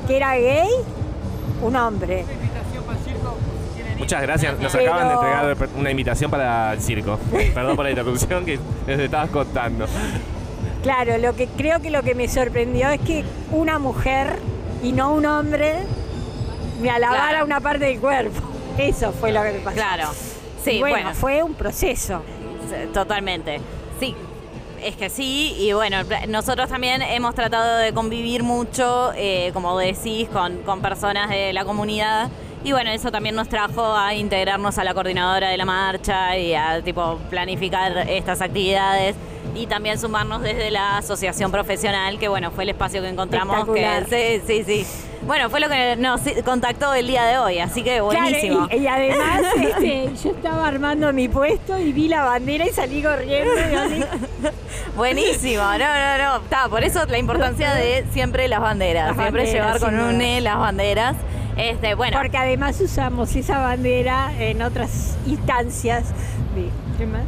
que 0.07 0.17
era 0.17 0.36
gay 0.38 0.69
un 1.62 1.75
hombre. 1.75 2.25
Muchas 3.98 4.22
gracias, 4.22 4.60
nos 4.60 4.74
Pero- 4.74 4.93
acaban 4.93 5.07
de 5.07 5.13
entregar 5.13 5.69
una 5.77 5.89
invitación 5.91 6.29
para 6.29 6.74
el 6.74 6.81
circo. 6.81 7.17
Perdón 7.53 7.75
por 7.77 7.86
la 7.86 7.91
interrupción 7.91 8.43
que 8.45 8.60
les 8.88 9.00
estabas 9.00 9.29
contando. 9.29 9.86
Claro, 10.84 11.17
lo 11.17 11.36
que 11.36 11.48
creo 11.48 11.81
que 11.81 11.89
lo 11.89 12.03
que 12.03 12.13
me 12.13 12.27
sorprendió 12.27 12.89
es 12.89 13.00
que 13.00 13.24
una 13.51 13.79
mujer 13.79 14.38
y 14.84 14.91
no 14.91 15.13
un 15.13 15.25
hombre 15.25 15.77
me 16.79 16.89
alabara 16.89 17.29
Claro. 17.29 17.46
una 17.46 17.60
parte 17.60 17.86
del 17.86 18.00
cuerpo. 18.00 18.39
Eso 18.77 19.12
fue 19.13 19.32
lo 19.32 19.41
que 19.44 19.51
me 19.53 19.60
pasó. 19.60 19.75
Claro. 19.75 20.10
Sí, 20.63 20.79
bueno, 20.79 20.96
bueno, 20.98 21.13
fue 21.13 21.44
un 21.44 21.53
proceso. 21.53 22.22
Totalmente. 22.94 23.62
Sí, 24.00 24.15
es 24.84 24.96
que 24.96 25.10
sí, 25.10 25.55
y 25.60 25.74
bueno, 25.74 25.98
nosotros 26.27 26.70
también 26.70 27.01
hemos 27.01 27.36
tratado 27.36 27.77
de 27.77 27.94
convivir 27.94 28.44
mucho, 28.44 29.13
eh, 29.15 29.51
como 29.53 29.77
decís, 29.77 30.27
con, 30.29 30.58
con 30.63 30.82
personas 30.82 31.29
de 31.29 31.53
la 31.53 31.63
comunidad. 31.65 32.29
Y 32.63 32.72
bueno, 32.72 32.89
eso 32.89 33.12
también 33.12 33.36
nos 33.36 33.48
trajo 33.48 33.96
a 33.96 34.15
integrarnos 34.15 34.77
a 34.79 34.84
la 34.84 34.94
coordinadora 34.96 35.50
de 35.50 35.58
la 35.58 35.65
marcha 35.65 36.36
y 36.36 36.55
a 36.55 36.82
tipo 36.84 37.20
planificar 37.29 37.96
estas 38.10 38.41
actividades 38.41 39.15
y 39.53 39.67
también 39.67 40.00
sumarnos 40.00 40.41
desde 40.41 40.72
la 40.72 40.98
asociación 40.98 41.51
profesional, 41.51 42.17
que 42.17 42.27
bueno, 42.27 42.50
fue 42.50 42.63
el 42.63 42.70
espacio 42.72 43.01
que 43.03 43.10
encontramos 43.10 43.67
que 43.70 44.41
sí, 44.48 44.63
sí, 44.65 44.84
sí. 44.84 44.88
Bueno, 45.25 45.50
fue 45.50 45.60
lo 45.60 45.67
que 45.70 45.96
nos 45.96 46.22
contactó 46.44 46.94
el 46.94 47.08
día 47.08 47.24
de 47.25 47.39
hoy, 47.39 47.60
así 47.60 47.84
que 47.84 48.00
buenísimo. 48.00 48.67
Claro, 48.67 48.77
y, 48.79 48.84
y 48.84 48.88
además 48.88 49.41
este, 49.60 50.12
yo 50.24 50.32
estaba 50.32 50.67
armando 50.67 51.12
mi 51.13 51.27
puesto 51.27 51.79
y 51.79 51.91
vi 51.94 52.08
la 52.08 52.24
bandera 52.24 52.65
y 52.67 52.70
salí 52.70 53.01
corriendo. 53.01 53.53
y 53.55 53.74
así, 53.74 54.03
Buenísimo, 54.96 55.63
no, 55.63 55.77
no, 55.77 56.17
no. 56.17 56.36
Está, 56.44 56.70
por 56.70 56.84
eso 56.84 57.05
la 57.08 57.17
importancia 57.17 57.74
de 57.74 58.05
siempre 58.12 58.48
las 58.48 58.62
banderas. 58.62 59.08
Las 59.08 59.15
siempre 59.17 59.44
banderas, 59.44 59.65
llevar 59.65 59.79
con 59.79 59.98
duda. 59.98 60.10
une 60.10 60.41
las 60.41 60.60
banderas. 60.60 61.15
Este, 61.58 61.96
bueno, 61.96 62.17
Porque 62.17 62.38
además 62.38 62.79
usamos 62.82 63.36
esa 63.36 63.60
bandera 63.60 64.32
en 64.38 64.62
otras 64.62 65.17
instancias 65.25 66.03
de, 66.53 66.70
¿qué 66.98 67.06
más? 67.08 67.22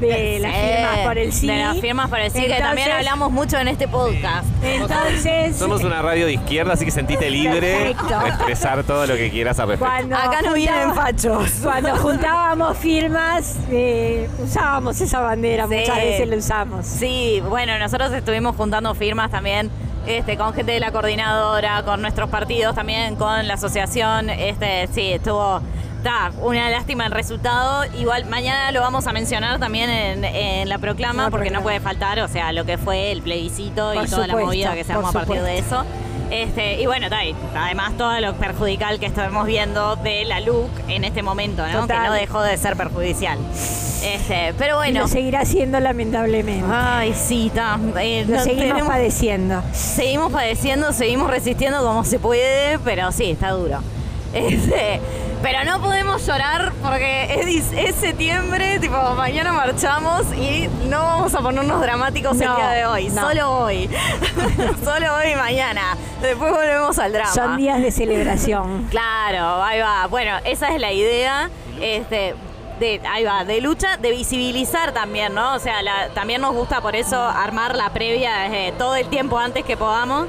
de 0.00 0.40
las 0.40 0.52
sí, 0.52 0.60
firmas 0.60 0.98
por 1.06 1.18
el 1.18 1.32
sí. 1.32 1.46
De 1.46 1.56
las 1.58 1.80
firmas 1.80 2.08
por 2.10 2.18
el 2.18 2.30
sí, 2.32 2.42
que 2.46 2.54
también 2.58 2.90
hablamos 2.90 3.30
mucho 3.30 3.56
en 3.58 3.68
este 3.68 3.86
podcast. 3.86 4.46
Entonces, 4.64 5.56
Somos 5.56 5.84
una 5.84 6.02
radio 6.02 6.26
de 6.26 6.32
izquierda, 6.32 6.72
así 6.72 6.84
que 6.84 6.90
sentite 6.90 7.30
libre 7.30 7.60
Perfecto. 7.94 8.18
de 8.18 8.28
expresar 8.28 8.82
todo 8.84 9.06
lo 9.06 9.14
que 9.14 9.30
quieras 9.30 9.60
al 9.60 9.68
respecto. 9.68 9.92
cuando 9.94 10.16
Acá 10.16 10.42
no 10.42 10.54
vienen 10.54 10.88
juntaba- 10.88 11.06
fachos. 11.06 11.50
Cuando 11.62 11.96
juntábamos 11.98 12.76
firmas, 12.78 13.56
eh, 13.70 14.28
usábamos 14.42 15.00
esa 15.00 15.20
bandera, 15.20 15.68
Sí. 15.68 15.74
muchas 15.76 15.96
veces 15.96 16.28
la 16.28 16.36
usamos. 16.36 16.84
Sí, 16.86 17.40
bueno, 17.48 17.78
nosotros 17.78 18.12
estuvimos 18.12 18.56
juntando 18.56 18.92
firmas 18.96 19.30
también 19.30 19.70
este, 20.04 20.36
con 20.36 20.52
gente 20.52 20.72
de 20.72 20.80
la 20.80 20.90
coordinadora, 20.90 21.84
con 21.84 22.02
nuestros 22.02 22.28
partidos 22.28 22.74
también, 22.74 23.14
con 23.14 23.46
la 23.46 23.54
asociación. 23.54 24.30
Este, 24.30 24.88
sí, 24.92 25.12
estuvo. 25.12 25.60
Está, 26.02 26.32
una 26.40 26.68
lástima 26.68 27.06
el 27.06 27.12
resultado. 27.12 27.84
Igual 27.96 28.24
mañana 28.26 28.72
lo 28.72 28.80
vamos 28.80 29.06
a 29.06 29.12
mencionar 29.12 29.60
también 29.60 29.88
en, 29.88 30.24
en 30.24 30.68
la 30.68 30.78
proclama, 30.78 31.24
La 31.24 31.30
porque 31.30 31.50
no 31.50 31.62
puede 31.62 31.78
faltar, 31.78 32.18
o 32.18 32.26
sea, 32.26 32.50
lo 32.52 32.64
que 32.64 32.76
fue 32.76 33.12
el 33.12 33.22
plebiscito 33.22 33.92
Por 33.94 34.04
y 34.04 34.08
toda 34.10 34.26
la 34.26 34.34
movida 34.36 34.74
que 34.74 34.82
se 34.82 34.92
armó 34.92 35.06
a 35.08 35.12
partir 35.12 35.40
de 35.40 35.58
eso. 35.58 35.84
Este, 36.28 36.80
y 36.82 36.86
bueno, 36.86 37.04
está 37.06 37.18
ahí. 37.18 37.36
además 37.54 37.92
todo 37.96 38.18
lo 38.18 38.34
perjudicial 38.34 38.98
que 38.98 39.06
estamos 39.06 39.46
viendo 39.46 39.94
de 39.94 40.24
la 40.24 40.40
LUC 40.40 40.70
en 40.88 41.04
este 41.04 41.22
momento, 41.22 41.64
¿no? 41.68 41.82
Total. 41.82 42.02
Que 42.02 42.08
no 42.08 42.12
dejó 42.14 42.42
de 42.42 42.56
ser 42.56 42.74
perjudicial. 42.76 43.38
Este, 44.02 44.54
pero 44.58 44.74
Y 44.84 44.88
bueno. 44.90 45.00
lo 45.02 45.08
seguirá 45.08 45.44
siendo 45.44 45.78
lamentablemente. 45.78 46.66
Ay, 46.68 47.14
sí, 47.14 47.46
está. 47.46 47.78
eh, 48.00 48.24
lo 48.28 48.38
no 48.38 48.42
seguimos 48.42 48.64
tenemos- 48.70 48.88
padeciendo. 48.88 49.62
seguimos 49.72 50.32
padeciendo, 50.32 50.92
seguimos 50.92 51.30
resistiendo 51.30 51.80
como 51.84 52.02
se 52.02 52.18
puede, 52.18 52.80
pero 52.80 53.12
sí, 53.12 53.30
está 53.30 53.50
duro. 53.52 53.78
Este, 54.34 54.98
pero 55.42 55.64
no 55.64 55.80
podemos 55.80 56.24
llorar 56.26 56.72
porque 56.82 57.44
es, 57.76 57.94
septiembre, 57.96 58.78
tipo, 58.78 58.96
mañana 59.16 59.52
marchamos 59.52 60.32
y 60.34 60.68
no 60.88 61.02
vamos 61.02 61.34
a 61.34 61.40
ponernos 61.40 61.80
dramáticos 61.80 62.32
el 62.40 62.54
día 62.56 62.68
de 62.70 62.86
hoy, 62.86 63.08
no. 63.08 63.22
solo 63.22 63.50
hoy. 63.58 63.90
solo 64.84 65.14
hoy 65.16 65.32
y 65.32 65.36
mañana. 65.36 65.96
Después 66.20 66.52
volvemos 66.52 66.98
al 66.98 67.12
drama. 67.12 67.32
Son 67.32 67.56
días 67.56 67.80
de 67.80 67.90
celebración. 67.90 68.88
Claro, 68.90 69.62
ahí 69.62 69.80
va. 69.80 70.06
Bueno, 70.06 70.36
esa 70.44 70.68
es 70.74 70.80
la 70.80 70.92
idea. 70.92 71.50
Este, 71.80 72.34
de, 72.78 73.00
ahí 73.08 73.24
va, 73.24 73.44
de 73.44 73.60
lucha, 73.60 73.96
de 73.96 74.10
visibilizar 74.10 74.92
también, 74.92 75.34
¿no? 75.34 75.54
O 75.54 75.58
sea, 75.58 75.82
la- 75.82 76.08
también 76.10 76.40
nos 76.40 76.52
gusta 76.54 76.80
por 76.80 76.94
eso 76.96 77.20
armar 77.20 77.74
la 77.74 77.90
previa 77.90 78.46
eh, 78.46 78.72
todo 78.76 78.96
el 78.96 79.06
tiempo 79.08 79.38
antes 79.38 79.64
que 79.64 79.76
podamos. 79.76 80.26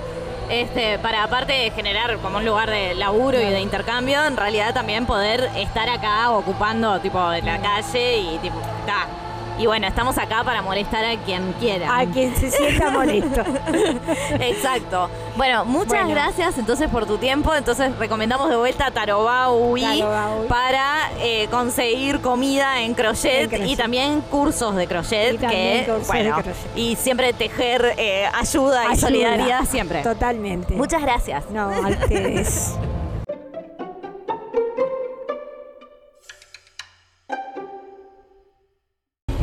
Este, 0.49 0.99
para 0.99 1.23
aparte 1.23 1.53
de 1.53 1.71
generar 1.71 2.17
como 2.17 2.37
un 2.37 2.45
lugar 2.45 2.69
de 2.69 2.95
laburo 2.95 3.39
y 3.39 3.45
de 3.45 3.61
intercambio, 3.61 4.23
en 4.25 4.37
realidad 4.37 4.73
también 4.73 5.05
poder 5.05 5.49
estar 5.55 5.89
acá 5.89 6.31
ocupando 6.31 6.99
tipo 6.99 7.19
la 7.19 7.59
calle 7.59 8.17
y 8.17 8.37
tipo, 8.39 8.59
ta. 8.85 9.22
Y 9.63 9.65
bueno, 9.65 9.87
estamos 9.87 10.17
acá 10.17 10.43
para 10.43 10.61
molestar 10.61 11.05
a 11.05 11.15
quien 11.23 11.53
quiera. 11.53 11.97
A 11.97 12.05
quien 12.05 12.35
se 12.35 12.51
sienta 12.51 12.89
molesto. 12.89 13.43
Exacto. 14.41 15.09
Bueno, 15.37 15.63
muchas 15.63 15.87
Bueno. 16.03 16.09
gracias 16.09 16.57
entonces 16.57 16.89
por 16.89 17.05
tu 17.05 17.17
tiempo. 17.17 17.55
Entonces 17.55 17.97
recomendamos 17.97 18.49
de 18.49 18.57
vuelta 18.57 18.91
Tarobaui 18.91 20.03
para 20.49 21.09
eh, 21.21 21.47
conseguir 21.49 22.19
comida 22.19 22.81
en 22.81 22.93
crochet, 22.93 23.43
En 23.43 23.49
crochet. 23.51 23.67
y 23.69 23.75
también 23.77 24.19
cursos 24.19 24.75
de 24.75 24.85
crochet. 24.85 25.39
Que, 25.39 25.87
bueno, 26.07 26.35
de 26.35 26.43
crochet. 26.43 26.55
Y 26.75 26.97
siempre 26.97 27.31
tejer 27.31 27.93
eh, 27.97 28.25
ayuda, 28.33 28.83
y 28.83 28.87
Ayuda. 28.87 28.97
solidaridad 29.07 29.63
siempre. 29.63 30.03
Totalmente. 30.03 30.73
Muchas 30.73 31.01
gracias. 31.01 31.45
No, 31.51 31.69
a 31.69 31.87
ustedes. 31.87 32.73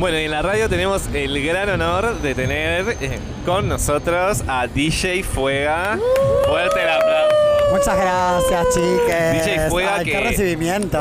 Bueno, 0.01 0.17
y 0.19 0.23
en 0.23 0.31
la 0.31 0.41
radio 0.41 0.67
tenemos 0.67 1.03
el 1.13 1.45
gran 1.45 1.69
honor 1.69 2.19
de 2.21 2.33
tener 2.33 2.97
eh, 3.01 3.19
con 3.45 3.69
nosotros 3.69 4.43
a 4.47 4.65
DJ 4.65 5.21
Fuega. 5.21 5.99
Fuerte 6.49 6.81
el 6.81 6.89
aplauso. 6.89 7.35
Muchas 7.71 7.97
gracias, 7.97 8.65
chiques. 8.73 9.45
DJ 9.45 9.69
Fuega 9.69 9.95
Ay, 9.97 10.05
que- 10.05 10.11
qué 10.11 10.19
recibimiento. 10.21 10.97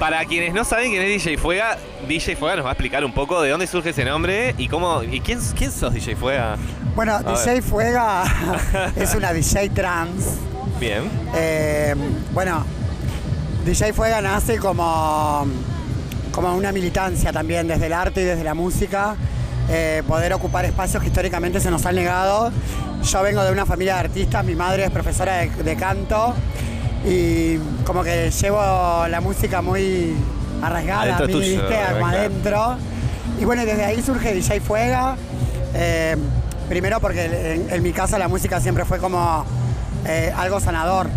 Para 0.00 0.24
quienes 0.24 0.54
no 0.54 0.64
saben 0.64 0.90
quién 0.92 1.02
es 1.02 1.22
DJ 1.22 1.36
Fuega, 1.36 1.76
DJ 2.08 2.34
Fuega 2.36 2.56
nos 2.56 2.64
va 2.64 2.70
a 2.70 2.72
explicar 2.72 3.04
un 3.04 3.12
poco 3.12 3.42
de 3.42 3.50
dónde 3.50 3.66
surge 3.66 3.90
ese 3.90 4.06
nombre 4.06 4.54
y 4.56 4.68
cómo. 4.68 5.02
¿Y 5.02 5.20
quién, 5.20 5.38
quién 5.54 5.70
sos 5.70 5.92
DJ 5.92 6.16
Fuega? 6.16 6.56
Bueno. 6.96 7.18
DJ 7.22 7.60
Fuega 7.60 8.24
es 8.96 9.14
una 9.14 9.34
DJ 9.34 9.68
trans. 9.68 10.38
Bien. 10.80 11.10
Eh, 11.36 11.94
bueno, 12.32 12.64
DJ 13.66 13.92
Fuega 13.92 14.22
nace 14.22 14.56
como, 14.56 15.46
como 16.34 16.54
una 16.56 16.72
militancia 16.72 17.32
también 17.32 17.68
desde 17.68 17.86
el 17.86 17.92
arte 17.92 18.22
y 18.22 18.24
desde 18.24 18.42
la 18.42 18.54
música, 18.54 19.14
eh, 19.70 20.02
poder 20.08 20.32
ocupar 20.32 20.64
espacios 20.64 21.00
que 21.00 21.08
históricamente 21.08 21.60
se 21.60 21.70
nos 21.70 21.86
han 21.86 21.94
negado. 21.94 22.50
Yo 23.02 23.22
vengo 23.22 23.44
de 23.44 23.52
una 23.52 23.64
familia 23.64 23.94
de 23.94 24.00
artistas, 24.00 24.44
mi 24.44 24.56
madre 24.56 24.84
es 24.84 24.90
profesora 24.90 25.36
de, 25.36 25.50
de 25.50 25.76
canto 25.76 26.34
y 27.06 27.58
como 27.84 28.02
que 28.02 28.30
llevo 28.30 28.58
la 29.08 29.20
música 29.20 29.62
muy 29.62 30.16
Adentro 31.02 31.24
a 31.24 31.28
mí, 31.28 31.32
tuyo, 31.32 31.62
¿viste? 31.62 31.76
Como 31.92 32.06
adentro. 32.06 32.76
Y 33.40 33.44
bueno, 33.44 33.64
desde 33.64 33.84
ahí 33.84 34.02
surge 34.02 34.34
DJ 34.34 34.60
Fuega. 34.60 35.16
eh, 35.74 36.16
primero 36.68 36.98
porque 36.98 37.26
en, 37.26 37.66
en 37.70 37.82
mi 37.82 37.92
casa 37.92 38.18
la 38.18 38.26
música 38.26 38.58
siempre 38.60 38.84
fue 38.84 38.98
como 38.98 39.44
eh, 40.06 40.32
algo 40.36 40.58
sanador. 40.58 41.08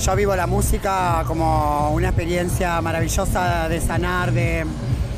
Yo 0.00 0.16
vivo 0.16 0.34
la 0.34 0.46
música 0.46 1.24
como 1.26 1.90
una 1.90 2.08
experiencia 2.08 2.80
maravillosa 2.80 3.68
de 3.68 3.82
sanar, 3.82 4.32
de, 4.32 4.64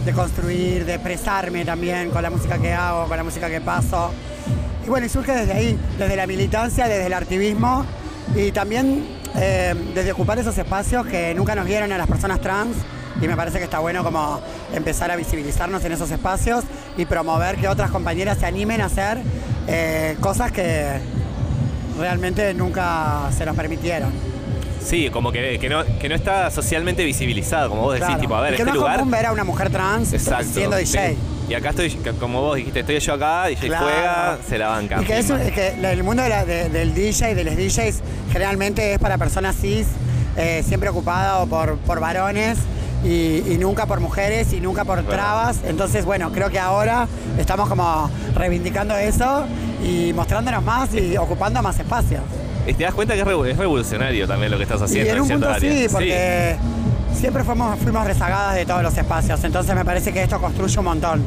de 0.04 0.12
construir, 0.12 0.84
de 0.84 0.94
expresarme 0.94 1.64
también 1.64 2.10
con 2.10 2.20
la 2.20 2.30
música 2.30 2.58
que 2.58 2.72
hago, 2.72 3.06
con 3.06 3.16
la 3.16 3.22
música 3.22 3.48
que 3.48 3.60
paso. 3.60 4.10
Y 4.84 4.88
bueno, 4.88 5.06
y 5.06 5.08
surge 5.08 5.36
desde 5.36 5.52
ahí, 5.52 5.78
desde 5.98 6.16
la 6.16 6.26
militancia, 6.26 6.88
desde 6.88 7.06
el 7.06 7.12
activismo 7.12 7.86
y 8.34 8.50
también 8.50 9.06
eh, 9.36 9.72
desde 9.94 10.10
ocupar 10.10 10.40
esos 10.40 10.58
espacios 10.58 11.06
que 11.06 11.32
nunca 11.32 11.54
nos 11.54 11.66
vieron 11.66 11.92
a 11.92 11.98
las 11.98 12.08
personas 12.08 12.40
trans. 12.40 12.76
Y 13.20 13.28
me 13.28 13.36
parece 13.36 13.58
que 13.58 13.64
está 13.64 13.78
bueno 13.78 14.02
como 14.02 14.40
empezar 14.74 15.12
a 15.12 15.16
visibilizarnos 15.16 15.84
en 15.84 15.92
esos 15.92 16.10
espacios 16.10 16.64
y 16.96 17.04
promover 17.04 17.54
que 17.54 17.68
otras 17.68 17.92
compañeras 17.92 18.38
se 18.38 18.46
animen 18.46 18.80
a 18.80 18.86
hacer 18.86 19.18
eh, 19.68 20.16
cosas 20.18 20.50
que 20.50 20.98
realmente 22.00 22.52
nunca 22.52 23.30
se 23.38 23.46
nos 23.46 23.54
permitieron. 23.54 24.31
Sí, 24.84 25.08
como 25.10 25.30
que, 25.32 25.58
que 25.58 25.68
no, 25.68 25.82
que 26.00 26.08
no 26.08 26.14
está 26.14 26.50
socialmente 26.50 27.04
visibilizado, 27.04 27.68
como 27.70 27.82
vos 27.82 27.94
decís, 27.94 28.06
Claro. 28.06 28.20
tipo, 28.20 28.34
a 28.34 28.40
ver, 28.42 28.54
Y 28.54 28.56
que 28.56 28.62
este 28.62 28.72
no 28.72 28.78
lugar. 28.78 28.92
es 28.94 28.98
común 28.98 29.12
ver 29.12 29.26
a 29.26 29.32
una 29.32 29.44
mujer 29.44 29.70
trans 29.70 30.12
Exacto. 30.12 30.46
siendo 30.52 30.76
DJ. 30.76 31.16
Y 31.48 31.54
acá 31.54 31.70
estoy, 31.70 31.90
como 32.20 32.40
vos 32.40 32.56
dijiste, 32.56 32.80
estoy 32.80 32.98
yo 32.98 33.14
acá, 33.14 33.46
DJ 33.46 33.66
Claro. 33.68 33.84
Fuega, 33.86 34.38
se 34.48 34.58
la 34.58 34.68
banca. 34.68 35.02
Y 35.02 35.04
que, 35.04 35.18
es 35.18 35.26
que 35.52 35.68
el 35.92 36.02
mundo 36.02 36.22
de 36.22 36.28
la- 36.28 36.44
de- 36.44 36.68
del 36.68 36.94
DJ, 36.94 37.34
de 37.34 37.44
los 37.44 37.56
DJs, 37.56 38.00
generalmente 38.32 38.94
es 38.94 38.98
para 38.98 39.18
personas 39.18 39.56
cis, 39.56 39.86
eh, 40.36 40.62
siempre 40.66 40.88
ocupado 40.88 41.46
por, 41.46 41.76
por 41.78 42.00
varones 42.00 42.58
y, 43.04 43.42
y 43.52 43.58
nunca 43.58 43.86
por 43.86 44.00
mujeres 44.00 44.52
y 44.52 44.60
nunca 44.60 44.84
por 44.84 45.02
trabas. 45.02 45.58
Entonces, 45.64 46.04
bueno, 46.04 46.32
creo 46.32 46.48
que 46.50 46.58
ahora 46.58 47.06
estamos 47.38 47.68
como 47.68 48.10
reivindicando 48.34 48.96
eso 48.96 49.44
y 49.84 50.12
mostrándonos 50.14 50.62
más 50.64 50.94
y 50.94 51.16
ocupando 51.16 51.60
más 51.62 51.78
espacios. 51.78 52.22
Y 52.66 52.74
te 52.74 52.84
das 52.84 52.94
cuenta 52.94 53.14
que 53.14 53.20
es 53.20 53.26
revo- 53.26 53.46
es 53.46 53.56
revolucionario 53.56 54.26
también 54.26 54.50
lo 54.52 54.56
que 54.56 54.62
estás 54.64 54.80
haciendo. 54.82 55.08
y 55.10 55.14
en 55.16 55.20
un 55.22 55.28
punto 55.28 55.48
área. 55.48 55.72
sí, 55.72 55.86
porque 55.90 56.56
siempre 57.14 57.44
fuimos, 57.44 57.78
fuimos 57.80 58.06
rezagadas 58.06 58.54
de 58.54 58.64
todos 58.66 58.82
los 58.82 58.96
espacios. 58.96 59.42
Entonces 59.44 59.74
me 59.74 59.84
parece 59.84 60.12
que 60.12 60.22
esto 60.22 60.40
construye 60.40 60.78
un 60.78 60.84
montón. 60.84 61.22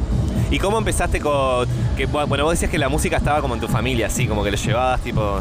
¿Y 0.50 0.58
cómo 0.58 0.78
empezaste 0.78 1.20
con.? 1.20 1.66
Que, 1.96 2.06
bueno, 2.06 2.44
vos 2.44 2.52
decías 2.52 2.70
que 2.70 2.78
la 2.78 2.88
música 2.88 3.16
estaba 3.16 3.40
como 3.40 3.54
en 3.54 3.60
tu 3.60 3.68
familia, 3.68 4.06
así, 4.06 4.26
como 4.26 4.44
que 4.44 4.50
lo 4.52 4.56
llevabas, 4.56 5.00
tipo. 5.00 5.40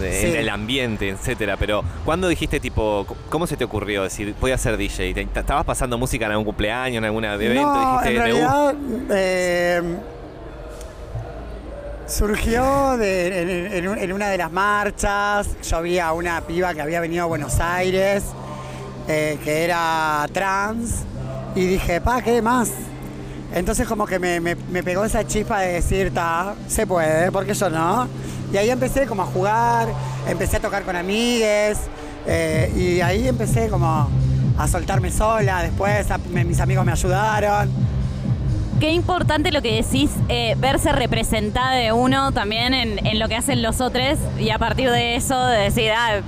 Sí. 0.00 0.26
En 0.26 0.36
el 0.36 0.48
ambiente, 0.48 1.08
etcétera. 1.10 1.56
Pero, 1.56 1.82
¿cuándo 2.04 2.26
dijiste, 2.28 2.58
tipo, 2.60 3.06
cómo 3.30 3.46
se 3.46 3.56
te 3.56 3.64
ocurrió 3.64 4.02
decir, 4.02 4.34
voy 4.40 4.50
a 4.50 4.58
ser 4.58 4.76
DJ? 4.76 5.14
¿Te- 5.14 5.24
te- 5.26 5.40
¿Estabas 5.40 5.64
pasando 5.64 5.96
música 5.98 6.26
en 6.26 6.32
algún 6.32 6.44
cumpleaños, 6.44 6.98
en 6.98 7.04
algún 7.04 7.24
evento? 7.24 7.62
No, 7.62 7.92
dijiste, 8.00 8.10
en 8.10 8.16
realidad 8.22 8.74
eh, 9.10 9.82
surgió 12.06 12.94
en, 12.94 13.72
en 13.72 13.88
un- 13.88 13.98
en 13.98 14.12
una 14.12 14.28
de 14.28 14.38
las 14.38 14.52
marchas. 14.52 15.48
Yo 15.68 15.82
vi 15.82 15.98
a 15.98 16.12
una 16.12 16.40
piba 16.42 16.74
que 16.74 16.82
había 16.82 17.00
venido 17.00 17.24
a 17.24 17.26
Buenos 17.26 17.58
Aires, 17.60 18.22
eh, 19.08 19.38
que 19.42 19.64
era 19.64 20.26
trans, 20.32 21.02
y 21.54 21.66
dije, 21.66 22.00
pa, 22.00 22.22
¿qué 22.22 22.40
más? 22.42 22.70
Entonces 23.52 23.86
como 23.86 24.06
que 24.06 24.18
me, 24.18 24.40
me- 24.40 24.82
pegó 24.82 25.04
esa 25.04 25.26
chispa 25.26 25.60
de 25.60 25.74
decir, 25.74 26.12
ta, 26.12 26.54
se 26.68 26.86
puede, 26.86 27.30
¿por 27.30 27.46
qué 27.46 27.54
yo 27.54 27.70
no? 27.70 28.08
Y 28.52 28.56
ahí 28.56 28.70
empecé 28.70 29.06
como 29.06 29.22
a 29.22 29.26
jugar, 29.26 29.88
empecé 30.28 30.56
a 30.56 30.60
tocar 30.60 30.82
con 30.84 30.96
amigues, 30.96 31.78
eh, 32.26 32.72
y 32.76 33.00
ahí 33.00 33.28
empecé 33.28 33.68
como 33.68 34.08
a 34.58 34.68
soltarme 34.68 35.10
sola, 35.10 35.62
después 35.62 36.06
mis 36.30 36.60
amigos 36.60 36.84
me 36.84 36.92
ayudaron. 36.92 37.93
Qué 38.80 38.90
importante 38.92 39.50
lo 39.50 39.62
que 39.62 39.82
decís, 39.82 40.10
eh, 40.28 40.56
verse 40.58 40.92
representada 40.92 41.72
de 41.72 41.92
uno 41.92 42.32
también 42.32 42.74
en, 42.74 43.06
en 43.06 43.18
lo 43.18 43.28
que 43.28 43.36
hacen 43.36 43.62
los 43.62 43.80
otros 43.80 44.18
y 44.38 44.50
a 44.50 44.58
partir 44.58 44.90
de 44.90 45.16
eso 45.16 45.46
de 45.46 45.58
decir, 45.60 45.90
ah, 45.96 46.20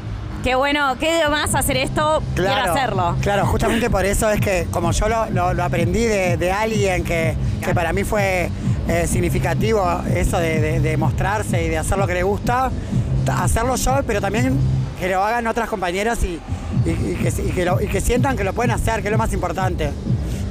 qué 0.42 0.54
bueno, 0.54 0.96
qué 0.98 1.20
más 1.28 1.54
hacer 1.54 1.76
esto, 1.76 2.22
quiero 2.34 2.72
hacerlo. 2.72 3.16
Claro, 3.20 3.46
justamente 3.46 3.90
por 3.90 4.04
eso 4.06 4.30
es 4.30 4.40
que 4.40 4.66
como 4.70 4.92
yo 4.92 5.08
lo, 5.08 5.26
lo- 5.30 5.52
lo 5.54 5.64
aprendí 5.64 6.04
de, 6.04 6.36
de 6.38 6.52
alguien 6.52 7.04
que, 7.04 7.34
que 7.62 7.74
para 7.74 7.92
mí 7.92 8.04
fue 8.04 8.48
eh, 8.88 9.06
significativo 9.06 9.84
eso 10.14 10.38
de, 10.38 10.60
de- 10.60 10.80
de 10.80 10.96
mostrarse 10.96 11.62
y 11.64 11.68
de 11.68 11.76
hacer 11.78 11.98
lo 11.98 12.06
que 12.06 12.14
le 12.14 12.22
gusta, 12.22 12.70
ta- 13.26 13.42
hacerlo 13.44 13.74
yo, 13.76 13.98
pero 14.06 14.20
también 14.20 14.56
que 14.98 15.08
lo 15.08 15.22
hagan 15.22 15.46
otras 15.46 15.68
compañeras 15.68 16.22
y, 16.22 16.40
y- 16.86 16.90
y 16.90 17.14
que, 17.16 17.28
y 17.42 17.50
que 17.52 17.64
lo- 17.66 17.82
y 17.82 17.86
que 17.88 18.00
sientan 18.00 18.34
que 18.36 18.44
lo 18.44 18.54
pueden 18.54 18.70
hacer, 18.70 19.02
que 19.02 19.08
es 19.08 19.12
lo 19.12 19.18
más 19.18 19.32
importante. 19.34 19.90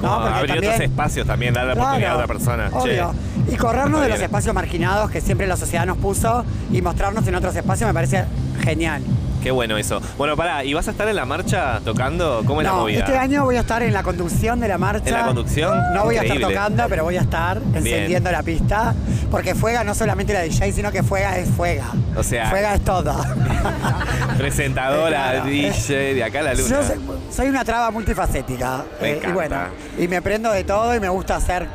¿No? 0.01 0.13
Como 0.13 0.25
abrir 0.25 0.51
también- 0.51 0.73
otros 0.73 0.89
espacios 0.89 1.27
también, 1.27 1.53
darle 1.53 1.75
la 1.75 1.81
oportunidad 1.81 2.11
a 2.11 2.15
otra 2.15 2.27
persona. 2.27 2.69
Che, 2.69 2.77
obvio. 2.77 3.13
Y 3.51 3.55
corrernos 3.55 4.01
de 4.01 4.09
los 4.09 4.19
espacios 4.19 4.53
marginados 4.53 5.09
que 5.11 5.21
siempre 5.21 5.47
la 5.47 5.57
sociedad 5.57 5.85
nos 5.85 5.97
puso 5.97 6.43
y 6.71 6.81
mostrarnos 6.81 7.27
en 7.27 7.35
otros 7.35 7.55
espacios 7.55 7.87
me 7.87 7.93
parece 7.93 8.25
genial. 8.61 9.01
Qué 9.45 9.51
bueno 9.51 9.77
eso. 9.77 10.01
Bueno, 10.17 10.35
pará, 10.35 10.63
¿y 10.63 10.73
vas 10.73 10.87
a 10.87 10.91
estar 10.91 11.07
en 11.07 11.15
la 11.15 11.23
marcha 11.23 11.79
tocando? 11.85 12.41
¿Cómo 12.47 12.61
es 12.61 12.65
la 12.65 12.73
No, 12.73 12.79
movida? 12.79 13.01
este 13.01 13.15
año 13.15 13.43
voy 13.45 13.57
a 13.57 13.59
estar 13.59 13.83
en 13.83 13.93
la 13.93 14.01
conducción 14.01 14.59
de 14.59 14.67
la 14.67 14.79
marcha. 14.79 15.07
¿En 15.07 15.13
la 15.13 15.25
conducción? 15.27 15.93
No 15.93 16.03
voy 16.05 16.17
a 16.17 16.23
estar 16.23 16.39
tocando, 16.39 16.85
pero 16.89 17.03
voy 17.03 17.17
a 17.17 17.21
estar 17.21 17.61
encendiendo 17.75 18.31
la 18.31 18.41
pista. 18.41 18.95
Porque 19.29 19.53
Fuega 19.53 19.83
no 19.83 19.93
solamente 19.93 20.33
la 20.33 20.41
DJ, 20.41 20.71
sino 20.71 20.91
que 20.91 21.03
Fuega 21.03 21.37
es 21.37 21.47
Fuega. 21.51 21.85
O 22.17 22.23
sea- 22.23 22.49
Fuega 22.49 22.73
es 22.73 22.83
todo. 22.83 23.13
Presentadora, 24.39 25.31
Claro. 25.33 25.45
DJ, 25.45 26.15
de 26.15 26.23
acá 26.23 26.39
a 26.39 26.43
la 26.43 26.53
luna. 26.55 26.67
Yo 26.67 26.83
soy, 26.83 26.97
soy 27.31 27.47
una 27.49 27.63
traba 27.63 27.91
multifacética. 27.91 28.83
Me 28.99 29.11
eh, 29.11 29.21
y 29.27 29.31
bueno, 29.31 29.57
y 29.99 30.07
me 30.07 30.23
prendo 30.23 30.51
de 30.51 30.63
todo 30.63 30.95
y 30.95 30.99
me 30.99 31.09
gusta 31.09 31.35
hacer 31.35 31.67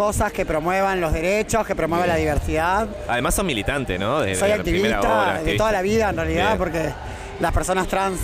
cosas 0.00 0.32
que 0.32 0.46
promuevan 0.46 0.98
los 0.98 1.12
derechos, 1.12 1.66
que 1.66 1.74
promuevan 1.74 2.08
la 2.08 2.16
diversidad. 2.16 2.88
Además 3.06 3.34
son 3.34 3.44
militantes, 3.44 4.00
¿no? 4.00 4.20
De- 4.22 4.34
Soy 4.34 4.48
de 4.48 4.54
activista 4.54 5.00
hora, 5.00 5.24
de 5.24 5.30
activista. 5.40 5.58
toda 5.58 5.72
la 5.72 5.82
vida 5.82 6.08
en 6.08 6.16
realidad, 6.16 6.46
Bien. 6.46 6.58
porque 6.58 6.90
las 7.38 7.52
personas 7.52 7.86
trans, 7.86 8.18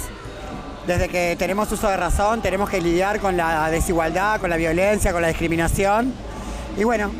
desde 0.86 1.10
que 1.10 1.36
tenemos 1.38 1.70
uso 1.70 1.86
de 1.90 1.98
razón, 1.98 2.40
tenemos 2.40 2.70
que 2.70 2.80
lidiar 2.80 3.20
con 3.20 3.36
la 3.36 3.68
desigualdad, 3.70 4.40
con 4.40 4.48
la 4.48 4.56
violencia, 4.56 5.12
con 5.12 5.20
la 5.20 5.28
discriminación. 5.28 6.14
Y 6.78 6.84
bueno, 6.84 7.10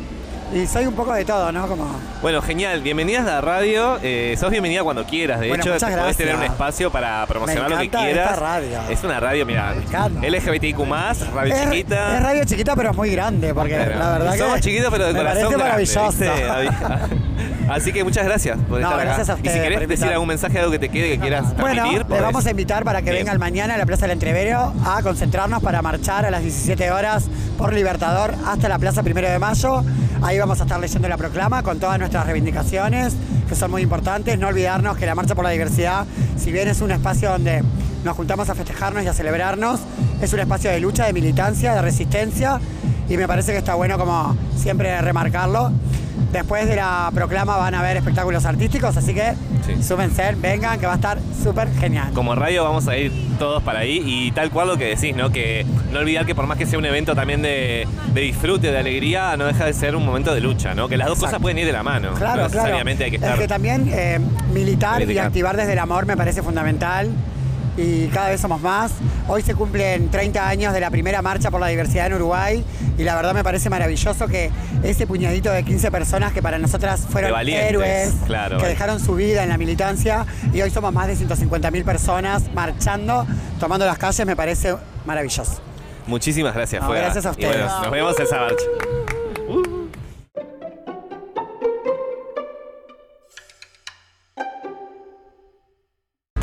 y 0.53 0.65
soy 0.65 0.85
un 0.85 0.93
poco 0.93 1.13
de 1.13 1.25
todo, 1.25 1.51
¿no? 1.51 1.67
Como, 1.67 1.85
Bueno, 2.21 2.41
genial. 2.41 2.81
Bienvenidas 2.81 3.27
a 3.27 3.31
la 3.35 3.41
radio. 3.41 3.99
Eh, 4.01 4.35
sos 4.39 4.49
bienvenida 4.49 4.81
cuando 4.83 5.03
quieras. 5.05 5.41
De 5.41 5.49
Bueno, 5.49 5.61
hecho, 5.63 5.71
podés 5.71 5.91
gracias. 5.91 6.17
tener 6.17 6.35
un 6.35 6.43
espacio 6.43 6.89
para 6.89 7.25
promocionar 7.27 7.69
Me 7.69 7.75
lo 7.75 7.81
que 7.81 7.89
quieras. 7.89 8.29
esta 8.31 8.39
radio. 8.39 8.79
Es 8.89 9.03
una 9.03 9.19
radio, 9.19 9.45
mira. 9.45 9.73
LGBTIQ+, 10.21 10.77
radio 11.35 11.53
es, 11.53 11.63
chiquita. 11.63 12.17
es 12.17 12.23
radio 12.23 12.43
chiquita, 12.45 12.75
pero 12.77 12.91
es 12.91 12.95
muy 12.97 13.09
grande, 13.11 13.53
porque 13.53 13.75
Claro. 13.75 13.99
la 13.99 14.09
verdad 14.11 14.31
que. 14.33 14.37
Somos 14.39 14.61
chiquitos, 14.61 14.89
pero 14.89 15.05
de 15.07 15.13
me 15.13 15.19
corazón 15.19 15.41
grande, 15.41 15.57
maravilloso. 15.57 16.23
Así 17.69 17.91
que 17.91 18.01
muchas 18.05 18.23
gracias 18.23 18.57
por 18.69 18.79
No, 18.79 18.89
estar 18.89 19.05
gracias 19.05 19.29
acá. 19.29 19.37
a 19.37 19.39
y 19.39 19.43
si 19.43 19.47
ustedes 19.49 19.69
querés 19.73 19.89
decir 19.89 20.07
algún 20.07 20.27
mensaje, 20.29 20.57
algo 20.59 20.71
que 20.71 20.79
te 20.79 20.87
quede, 20.87 21.09
que 21.09 21.19
quieras 21.19 21.53
Bueno, 21.57 21.81
transmitir, 21.81 22.05
les 22.09 22.21
vamos 22.21 22.45
a 22.45 22.51
invitar 22.51 22.85
para 22.85 23.01
que 23.01 23.11
Bien. 23.11 23.25
vengan 23.25 23.39
mañana 23.39 23.73
a 23.73 23.77
la 23.77 23.85
Plaza 23.85 24.03
del 24.03 24.11
Entrevero 24.11 24.73
a 24.85 25.01
concentrarnos 25.03 25.61
para 25.61 25.81
marchar 25.81 26.25
a 26.25 26.31
las 26.31 26.43
17 26.43 26.89
horas 26.91 27.25
por 27.57 27.73
Libertador 27.73 28.33
hasta 28.47 28.69
la 28.69 28.79
Plaza 28.79 29.03
Primero 29.03 29.29
de 29.29 29.37
Mayo. 29.37 29.83
Ahí 30.21 30.39
vamos 30.39 30.59
a 30.59 30.63
estar 30.63 30.79
leyendo 30.79 31.07
la 31.07 31.17
proclama 31.17 31.61
con 31.61 31.79
todas 31.79 31.99
nuestras 31.99 32.25
reivindicaciones, 32.25 33.13
que 33.47 33.55
son 33.55 33.69
muy 33.69 33.83
importantes. 33.83 34.37
No 34.39 34.47
olvidarnos 34.47 34.97
que 34.97 35.05
la 35.05 35.15
Marcha 35.15 35.35
por 35.35 35.43
la 35.43 35.51
Diversidad, 35.51 36.05
si 36.37 36.51
bien 36.51 36.67
es 36.67 36.81
un 36.81 36.91
espacio 36.91 37.29
donde 37.29 37.63
nos 38.03 38.15
juntamos 38.15 38.49
a 38.49 38.55
festejarnos 38.55 39.03
y 39.03 39.07
a 39.07 39.13
celebrarnos, 39.13 39.79
es 40.21 40.33
un 40.33 40.39
espacio 40.39 40.71
de 40.71 40.79
lucha, 40.79 41.05
de 41.05 41.13
militancia, 41.13 41.73
de 41.73 41.81
resistencia, 41.81 42.59
y 43.07 43.15
me 43.15 43.27
parece 43.27 43.51
que 43.51 43.59
está 43.59 43.75
bueno 43.75 43.97
como 43.97 44.35
siempre 44.57 44.99
remarcarlo. 45.01 45.71
Después 46.37 46.69
de 46.69 46.75
la 46.75 47.09
proclama 47.15 47.57
van 47.57 47.73
a 47.73 47.79
haber 47.79 47.97
espectáculos 47.97 48.45
artísticos, 48.45 48.95
así 48.95 49.13
que 49.15 49.33
Sí. 49.65 49.81
súmense, 49.83 50.35
vengan, 50.35 50.79
que 50.79 50.85
va 50.85 50.93
a 50.93 50.95
estar 50.95 51.17
súper 51.43 51.67
genial. 51.73 52.11
Como 52.13 52.35
radio 52.35 52.63
vamos 52.63 52.87
a 52.87 52.95
ir 52.95 53.11
todos 53.39 53.63
para 53.63 53.79
ahí 53.79 54.01
y 54.05 54.31
tal 54.33 54.51
cual 54.51 54.67
lo 54.67 54.77
que 54.77 54.85
decís, 54.85 55.15
¿no? 55.15 55.31
Que 55.31 55.65
no 55.91 55.99
olvidar 55.99 56.27
que 56.27 56.35
por 56.35 56.45
más 56.45 56.59
que 56.59 56.67
sea 56.67 56.77
un 56.77 56.85
evento 56.85 57.15
también 57.15 57.41
de, 57.41 57.87
de 58.13 58.21
disfrute, 58.21 58.71
de 58.71 58.77
alegría, 58.77 59.35
no 59.35 59.45
deja 59.45 59.65
de 59.65 59.73
ser 59.73 59.95
un 59.95 60.05
momento 60.05 60.33
de 60.33 60.41
lucha, 60.41 60.75
¿no? 60.75 60.87
Que 60.87 60.95
las 60.95 61.07
dos 61.07 61.17
Exacto. 61.17 61.31
cosas 61.37 61.41
pueden 61.41 61.57
ir 61.57 61.65
de 61.65 61.73
la 61.73 61.81
mano. 61.83 62.13
Claro, 62.13 62.43
no 62.43 62.49
claro. 62.49 62.77
hay 62.77 62.95
que 62.95 63.15
estar... 63.15 63.33
Es 63.33 63.39
que 63.39 63.47
también 63.47 63.89
eh, 63.91 64.19
militar 64.53 65.01
y 65.09 65.17
activar 65.17 65.57
desde 65.57 65.73
el 65.73 65.79
amor 65.79 66.05
me 66.05 66.15
parece 66.15 66.43
fundamental. 66.43 67.09
Y 67.77 68.07
cada 68.07 68.29
vez 68.29 68.39
somos 68.41 68.61
más. 68.61 68.91
Hoy 69.29 69.41
se 69.41 69.55
cumplen 69.55 70.09
30 70.09 70.47
años 70.47 70.73
de 70.73 70.79
la 70.79 70.89
primera 70.89 71.21
marcha 71.21 71.51
por 71.51 71.59
la 71.59 71.67
diversidad 71.67 72.07
en 72.07 72.13
Uruguay. 72.13 72.63
Y 72.97 73.03
la 73.03 73.15
verdad 73.15 73.33
me 73.33 73.43
parece 73.43 73.69
maravilloso 73.69 74.27
que 74.27 74.49
ese 74.83 75.05
puñadito 75.05 75.51
de 75.51 75.63
15 75.63 75.91
personas 75.91 76.31
que 76.31 76.41
para 76.41 76.57
nosotras 76.57 77.01
fueron 77.09 77.37
héroes, 77.47 78.13
claro. 78.25 78.57
que 78.57 78.65
dejaron 78.67 78.99
su 79.01 79.15
vida 79.15 79.43
en 79.43 79.49
la 79.49 79.57
militancia. 79.57 80.25
Y 80.53 80.61
hoy 80.61 80.69
somos 80.69 80.93
más 80.93 81.07
de 81.07 81.15
150.000 81.17 81.83
personas 81.83 82.43
marchando, 82.53 83.27
tomando 83.59 83.85
las 83.85 83.97
calles, 83.97 84.25
me 84.25 84.35
parece 84.35 84.75
maravilloso. 85.05 85.59
Muchísimas 86.07 86.53
gracias, 86.55 86.81
No, 86.81 86.89
gracias 86.91 87.25
a 87.25 87.31
Y 87.37 87.45
bueno, 87.45 87.65
ustedes. 87.65 87.81
nos 87.81 87.91
vemos 87.91 88.17
en 88.17 88.25
esa 88.25 88.39
marcha. 88.39 89.75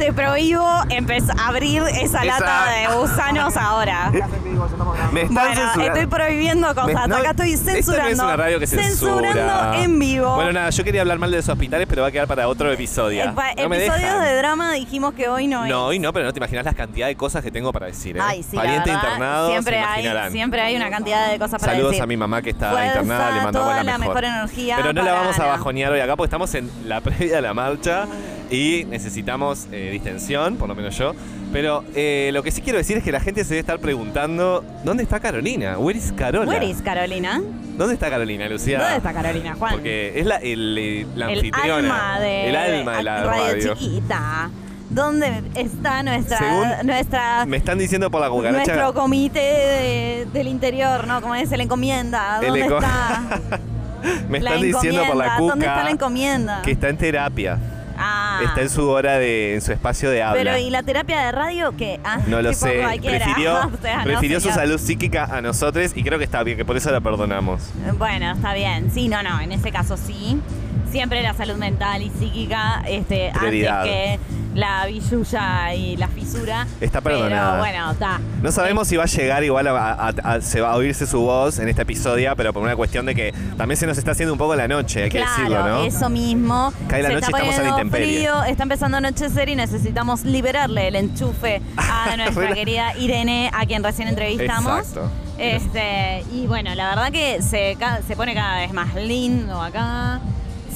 Te 0.05 0.13
prohíbo 0.13 0.63
empezar 0.91 1.35
a 1.41 1.49
abrir 1.49 1.83
esa, 1.83 2.03
Esa- 2.03 2.25
lata 2.25 2.65
de 2.73 2.95
gusanos 2.95 3.57
ahora. 3.57 4.11
Me 5.13 5.23
están 5.23 5.35
Bueno, 5.35 5.55
censurando. 5.55 5.83
estoy 5.83 6.07
prohibiendo 6.07 6.75
cosas. 6.75 7.09
No, 7.09 7.17
Acá 7.17 7.31
estoy 7.31 7.53
esto 7.55 7.67
no 7.71 7.73
censurando. 7.73 8.11
es 8.13 8.19
una 8.19 8.37
radio 8.37 8.59
que 8.61 8.67
censura. 8.67 9.29
Censurando 9.33 9.75
en 9.83 9.99
vivo. 9.99 10.35
Bueno, 10.35 10.53
nada, 10.53 10.69
yo 10.69 10.85
quería 10.85 11.01
hablar 11.01 11.19
mal 11.19 11.31
de 11.31 11.39
los 11.39 11.49
hospitales, 11.49 11.87
pero 11.89 12.03
va 12.03 12.09
a 12.09 12.11
quedar 12.11 12.27
para 12.27 12.49
otro 12.49 12.71
episodio. 12.71 13.25
Eh, 13.25 13.33
pa- 13.35 13.55
no 13.55 13.75
episodios 13.75 14.21
de 14.21 14.37
drama 14.37 14.75
dijimos 14.75 15.15
que 15.15 15.27
hoy 15.29 15.47
no 15.47 15.65
es. 15.65 15.71
No, 15.71 15.87
hoy 15.87 15.99
no, 15.99 16.13
pero 16.13 16.27
no 16.27 16.33
te 16.35 16.39
imaginas 16.39 16.67
la 16.67 16.75
cantidad 16.75 17.07
de 17.07 17.17
cosas 17.17 17.43
que 17.43 17.51
tengo 17.51 17.73
para 17.73 17.87
decir. 17.87 18.19
¿eh? 18.19 18.21
Ay, 18.23 18.43
sí, 18.43 18.57
la 18.57 18.63
verdad, 18.63 18.87
internado, 18.87 19.49
siempre 19.49 19.79
se 19.79 19.85
hay, 19.85 20.31
siempre 20.33 20.61
hay 20.61 20.77
una 20.77 20.91
cantidad 20.91 21.31
de 21.31 21.39
cosas 21.39 21.59
para 21.61 21.73
Saludos 21.73 21.93
decir. 21.93 22.03
a 22.03 22.07
mi 22.07 22.17
mamá 22.19 22.43
que 22.43 22.51
está 22.51 22.73
Fuerza, 22.73 22.87
internada, 22.89 23.31
le 23.31 23.41
mandamos 23.41 23.53
toda 23.71 23.77
la 23.77 23.83
la 23.85 23.99
mejor. 23.99 24.15
mejor 24.17 24.25
energía 24.25 24.77
Pero 24.77 24.93
no 24.93 25.03
la 25.03 25.13
vamos 25.15 25.39
a 25.39 25.47
bajonear 25.47 25.93
hoy 25.93 26.01
acá 26.01 26.15
porque 26.17 26.27
estamos 26.27 26.55
en 26.55 26.71
la 26.85 27.01
previa 27.01 27.37
de 27.37 27.43
la 27.43 27.55
marcha 27.55 28.05
y 28.51 28.85
necesitamos 28.91 29.67
eh, 29.73 29.91
distensión, 29.93 30.57
por 30.57 30.69
lo 30.69 30.75
menos 30.75 30.97
yo. 30.97 31.15
Pero 31.53 31.85
eh, 31.95 32.31
lo 32.33 32.43
que 32.43 32.51
sí 32.51 32.61
quiero 32.63 32.79
decir 32.79 32.97
es 32.97 33.05
que 33.05 33.13
la 33.13 33.21
gente 33.21 33.45
se 33.45 33.51
debe 33.51 33.61
estar 33.61 33.79
preguntando, 33.79 34.65
¿dónde 34.85 35.03
está 35.05 35.21
Carolina? 35.21 35.79
Where 35.79 35.99
is 35.99 36.13
Carola? 36.17 36.49
Where 36.51 36.67
is 36.67 36.83
Carolina? 36.83 37.41
¿Dónde 37.79 37.95
está 37.95 38.11
Carolina, 38.11 38.49
Lucía? 38.49 38.81
¿Dónde 38.81 38.97
está 38.97 39.13
Carolina, 39.13 39.55
Juan? 39.59 39.73
Porque 39.75 40.19
es 40.19 40.27
la, 40.27 40.37
el, 40.37 40.75
la 41.17 41.31
el 41.31 41.39
anfitriona. 41.39 41.77
alma 41.77 42.21
de, 42.21 42.49
el 42.49 42.57
alma 42.57 42.97
de 42.97 43.03
la 43.03 43.25
radio, 43.25 43.45
radio. 43.55 43.75
chiquita. 43.75 44.51
¿Dónde 44.91 45.43
está 45.57 46.03
nuestra 46.05 46.39
Según 46.39 46.69
nuestra 46.87 47.47
Me 47.47 47.57
están 47.57 47.79
diciendo 47.79 48.11
por 48.11 48.21
la 48.21 48.29
cucaracha. 48.31 48.75
nuestro 48.75 48.95
comité 48.95 49.41
de- 49.41 50.29
del 50.33 50.47
interior, 50.47 51.07
¿no? 51.09 51.21
Como 51.21 51.35
es 51.35 51.51
el 51.51 51.63
encomienda. 51.63 52.39
el 52.41 52.47
¿Dónde 52.49 52.65
eco- 52.67 52.79
está? 52.79 53.23
Me 54.29 54.39
están 54.39 54.61
diciendo 54.61 55.03
por 55.07 55.17
la 55.17 55.37
cuca 55.37 55.51
¿Dónde 55.53 55.67
está 55.67 55.83
la 55.85 55.91
encomienda? 55.91 56.63
que 56.63 56.73
está 56.73 56.89
en 56.91 56.97
terapia. 56.99 57.59
Ah. 58.41 58.45
Está 58.45 58.63
en 58.63 58.71
su 58.71 58.89
hora 58.89 59.19
de, 59.19 59.55
en 59.55 59.61
su 59.61 59.73
espacio 59.73 60.11
de 60.11 60.23
habla. 60.23 60.43
Pero 60.43 60.59
¿y 60.59 60.71
la 60.71 60.83
terapia 60.83 61.21
de 61.27 61.33
radio 61.33 61.75
qué? 61.77 62.01
Ah, 62.05 62.19
No 62.27 62.43
lo 62.43 62.53
sé. 62.53 62.81
cualquiera. 62.81 63.25
Prefirió, 63.25 63.53
O 63.75 63.83
sea, 63.83 63.99
no, 63.99 64.05
prefirió 64.05 64.41
su 64.41 64.51
salud 64.51 64.79
psíquica 64.79 65.25
a 65.25 65.41
nosotros 65.41 65.93
y 65.95 66.03
creo 66.03 66.19
que 66.19 66.25
está 66.25 66.43
bien, 66.43 66.57
que 66.57 66.65
por 66.65 66.77
eso 66.77 66.91
la 66.91 67.01
perdonamos. 67.01 67.71
Bueno, 67.99 68.33
está 68.33 68.55
bien. 68.55 68.91
Sí, 68.93 69.09
no, 69.09 69.23
no, 69.23 69.41
en 69.41 69.53
ese 69.53 69.71
caso 69.73 69.97
sí. 69.97 70.41
Siempre 70.91 71.23
la 71.23 71.35
salud 71.35 71.57
mental 71.57 72.03
y 72.03 72.11
psíquica 72.11 72.83
este, 72.87 73.27
antes 73.29 73.39
Prioridad. 73.41 73.83
que 73.85 74.19
la 74.55 74.87
billulla 74.87 75.75
y 75.75 75.97
la 75.97 76.09
fisura. 76.09 76.67
Está 76.81 77.01
perdonada. 77.01 77.51
Pero 77.53 77.59
bueno, 77.59 77.91
está. 77.93 78.21
No 78.43 78.53
sabemos 78.53 78.89
si 78.89 78.97
va 78.97 79.05
a 79.05 79.07
llegar 79.07 79.43
igual 79.45 79.67
a, 79.69 79.93
a- 79.93 80.09
a- 80.35 80.41
se 80.41 80.61
va 80.61 80.73
a 80.73 80.77
oírse 80.77 81.07
su 81.07 81.21
voz 81.21 81.59
en 81.59 81.69
este 81.69 81.83
episodio, 81.83 82.35
pero 82.37 82.53
por 82.53 82.63
una 82.63 82.77
cuestión 82.77 83.07
de 83.07 83.15
que 83.15 83.35
también 83.57 83.77
se 83.77 83.87
nos 83.87 83.99
está 83.99 84.13
haciendo 84.13 84.33
un 84.33 84.39
poco 84.39 84.55
la 84.57 84.69
noche, 84.69 85.05
hay 85.05 85.11
que 85.11 85.19
Claro, 85.19 85.33
decirlo, 85.37 85.69
¿no? 85.69 85.85
eso 85.85 86.09
mismo. 86.09 86.73
Cae 86.89 87.03
la 87.03 87.09
Se 87.09 87.15
noche 87.15 87.27
está 87.27 87.39
y 87.39 87.49
estamos 87.49 87.59
a 87.59 87.63
la 87.63 87.69
intemperie. 87.71 88.17
frío, 88.19 88.45
está 88.45 88.63
empezando 88.63 88.97
a 88.97 88.99
anochecer 88.99 89.49
y 89.49 89.57
necesitamos 89.57 90.25
liberarle 90.25 90.89
el 90.89 90.97
enchufe 90.97 91.61
a 91.77 92.17
nuestra 92.17 92.55
querida 92.55 92.97
Irene, 92.97 93.51
a 93.53 93.67
quien 93.67 93.83
recién 93.83 94.09
entrevistamos. 94.09 94.79
Exacto. 94.81 95.11
Este, 95.37 96.25
y 96.33 96.47
bueno, 96.47 96.75
la 96.77 96.91
verdad 96.91 97.11
que 97.11 97.43
se, 97.43 97.77
se 98.07 98.17
pone 98.17 98.35
cada 98.35 98.59
vez 98.59 98.73
más 98.73 98.95
lindo 98.95 99.61
acá. 99.61 100.21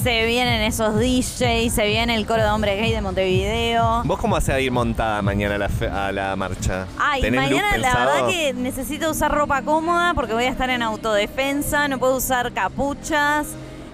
Se 0.03 0.25
vienen 0.25 0.61
esos 0.61 0.95
DJs, 0.95 1.73
se 1.73 1.85
viene 1.85 2.15
el 2.15 2.25
coro 2.25 2.41
de 2.43 2.49
hombres 2.49 2.79
gay 2.79 2.91
de 2.93 3.01
Montevideo. 3.01 4.03
¿Vos 4.05 4.17
cómo 4.17 4.35
vas 4.35 4.47
a 4.47 4.57
ir 4.59 4.71
montada 4.71 5.21
mañana 5.21 5.55
a 5.55 5.57
la, 5.57 5.67
fe- 5.67 5.89
a 5.89 6.11
la 6.13 6.35
marcha? 6.37 6.87
Ay, 6.97 7.19
¿Tenés 7.21 7.49
look 7.49 7.59
mañana 7.61 7.77
la 7.77 8.05
verdad 8.05 8.27
que 8.29 8.53
necesito 8.53 9.09
usar 9.11 9.29
ropa 9.33 9.61
cómoda 9.61 10.13
porque 10.13 10.33
voy 10.33 10.45
a 10.45 10.49
estar 10.49 10.69
en 10.69 10.83
autodefensa, 10.83 11.89
no 11.89 11.99
puedo 11.99 12.15
usar 12.15 12.53
capuchas. 12.53 13.47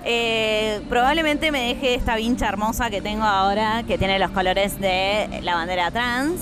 Eh, 0.03 0.81
probablemente 0.89 1.51
me 1.51 1.69
deje 1.69 1.95
esta 1.95 2.15
vincha 2.15 2.47
hermosa 2.49 2.91
que 2.91 3.01
tengo 3.01 3.23
ahora, 3.23 3.81
que 3.87 3.97
tiene 3.97 4.19
los 4.19 4.29
colores 4.29 4.79
de 4.79 5.39
la 5.41 5.55
bandera 5.55 5.89
trans. 5.89 6.39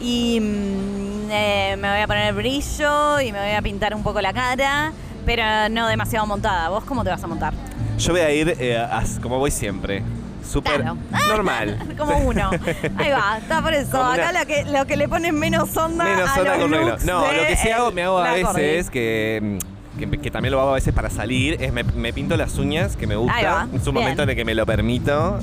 Y 0.00 0.40
mm, 0.40 1.30
eh, 1.30 1.76
me 1.78 1.88
voy 1.88 2.00
a 2.00 2.06
poner 2.08 2.34
brillo 2.34 3.20
y 3.20 3.30
me 3.30 3.38
voy 3.40 3.52
a 3.54 3.62
pintar 3.62 3.94
un 3.94 4.02
poco 4.02 4.20
la 4.20 4.32
cara, 4.32 4.92
pero 5.24 5.68
no 5.70 5.86
demasiado 5.86 6.26
montada. 6.26 6.68
¿Vos 6.70 6.82
cómo 6.82 7.04
te 7.04 7.10
vas 7.10 7.22
a 7.22 7.26
montar? 7.28 7.54
Yo 7.98 8.12
voy 8.12 8.20
a 8.20 8.30
ir 8.32 8.54
eh, 8.58 8.84
como 9.22 9.38
voy 9.38 9.50
siempre. 9.50 10.02
Súper 10.48 10.80
Claro. 10.80 10.96
normal. 11.28 11.78
Como 11.98 12.16
uno. 12.18 12.50
Ahí 12.96 13.10
va, 13.10 13.36
está 13.38 13.60
por 13.60 13.74
eso. 13.74 13.90
Como 13.90 14.04
Acá 14.04 14.30
una- 14.30 14.40
lo 14.40 14.46
que, 14.46 14.64
lo 14.64 14.86
que 14.86 14.96
le 14.96 15.06
ponen 15.08 15.38
menos 15.38 15.76
onda 15.76 16.04
Menos 16.04 16.30
a 16.30 16.38
onda 16.40 16.56
los 16.56 16.68
con 16.70 16.70
looks 16.88 17.04
No, 17.04 17.22
de 17.22 17.36
lo 17.36 17.46
que 17.46 17.56
sí 17.56 17.68
hago, 17.68 17.90
me 17.92 18.02
hago 18.04 18.18
a 18.18 18.24
la 18.24 18.32
veces, 18.52 18.88
que, 18.88 19.58
que, 19.98 20.08
que 20.18 20.30
también 20.30 20.52
lo 20.52 20.60
hago 20.60 20.70
a 20.70 20.74
veces 20.74 20.94
para 20.94 21.10
salir, 21.10 21.58
es 21.62 21.70
me, 21.72 21.82
me 21.84 22.14
pinto 22.14 22.34
las 22.38 22.56
uñas, 22.56 22.96
que 22.96 23.06
me 23.06 23.14
Ahí 23.14 23.20
gusta. 23.20 23.52
va, 23.52 23.62
Es 23.74 23.86
un 23.86 23.92
bien. 23.92 23.94
momento 24.04 24.22
en 24.22 24.30
el 24.30 24.36
que 24.36 24.44
me 24.46 24.54
lo 24.54 24.64
permito. 24.64 25.38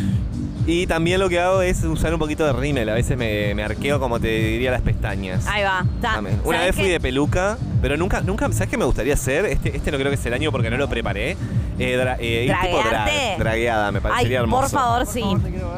y 0.66 0.86
también 0.86 1.18
lo 1.20 1.28
que 1.28 1.40
hago 1.40 1.62
es 1.62 1.82
usar 1.84 2.12
un 2.12 2.20
poquito 2.20 2.44
de 2.46 2.52
rímel. 2.52 2.88
A 2.88 2.94
veces 2.94 3.16
me, 3.16 3.52
me 3.54 3.64
arqueo, 3.64 3.98
como 3.98 4.20
te 4.20 4.28
diría, 4.28 4.70
las 4.70 4.82
pestañas. 4.82 5.46
Ahí 5.48 5.64
va, 5.64 5.84
está. 5.96 6.20
Una 6.20 6.30
¿Sabes 6.58 6.60
vez 6.66 6.74
fui 6.74 6.84
qué? 6.84 6.90
de 6.92 7.00
peluca, 7.00 7.58
pero 7.82 7.96
nunca, 7.96 8.20
nunca, 8.20 8.46
¿sabes 8.52 8.68
qué 8.68 8.76
me 8.76 8.84
gustaría 8.84 9.14
hacer? 9.14 9.44
Este, 9.46 9.76
este 9.76 9.90
no 9.90 9.98
creo 9.98 10.10
que 10.10 10.16
es 10.16 10.26
el 10.26 10.34
año 10.34 10.52
porque 10.52 10.70
no 10.70 10.76
lo 10.76 10.88
preparé. 10.88 11.36
Eh, 11.78 11.98
dra- 11.98 12.16
eh, 12.18 12.52
tipo 12.62 12.78
drag, 12.88 13.38
dragueada, 13.38 13.92
me 13.92 13.98
Ay, 13.98 14.02
parecería 14.02 14.40
hermoso. 14.40 14.62
por 14.62 14.70
favor, 14.80 15.06
sí. 15.06 15.22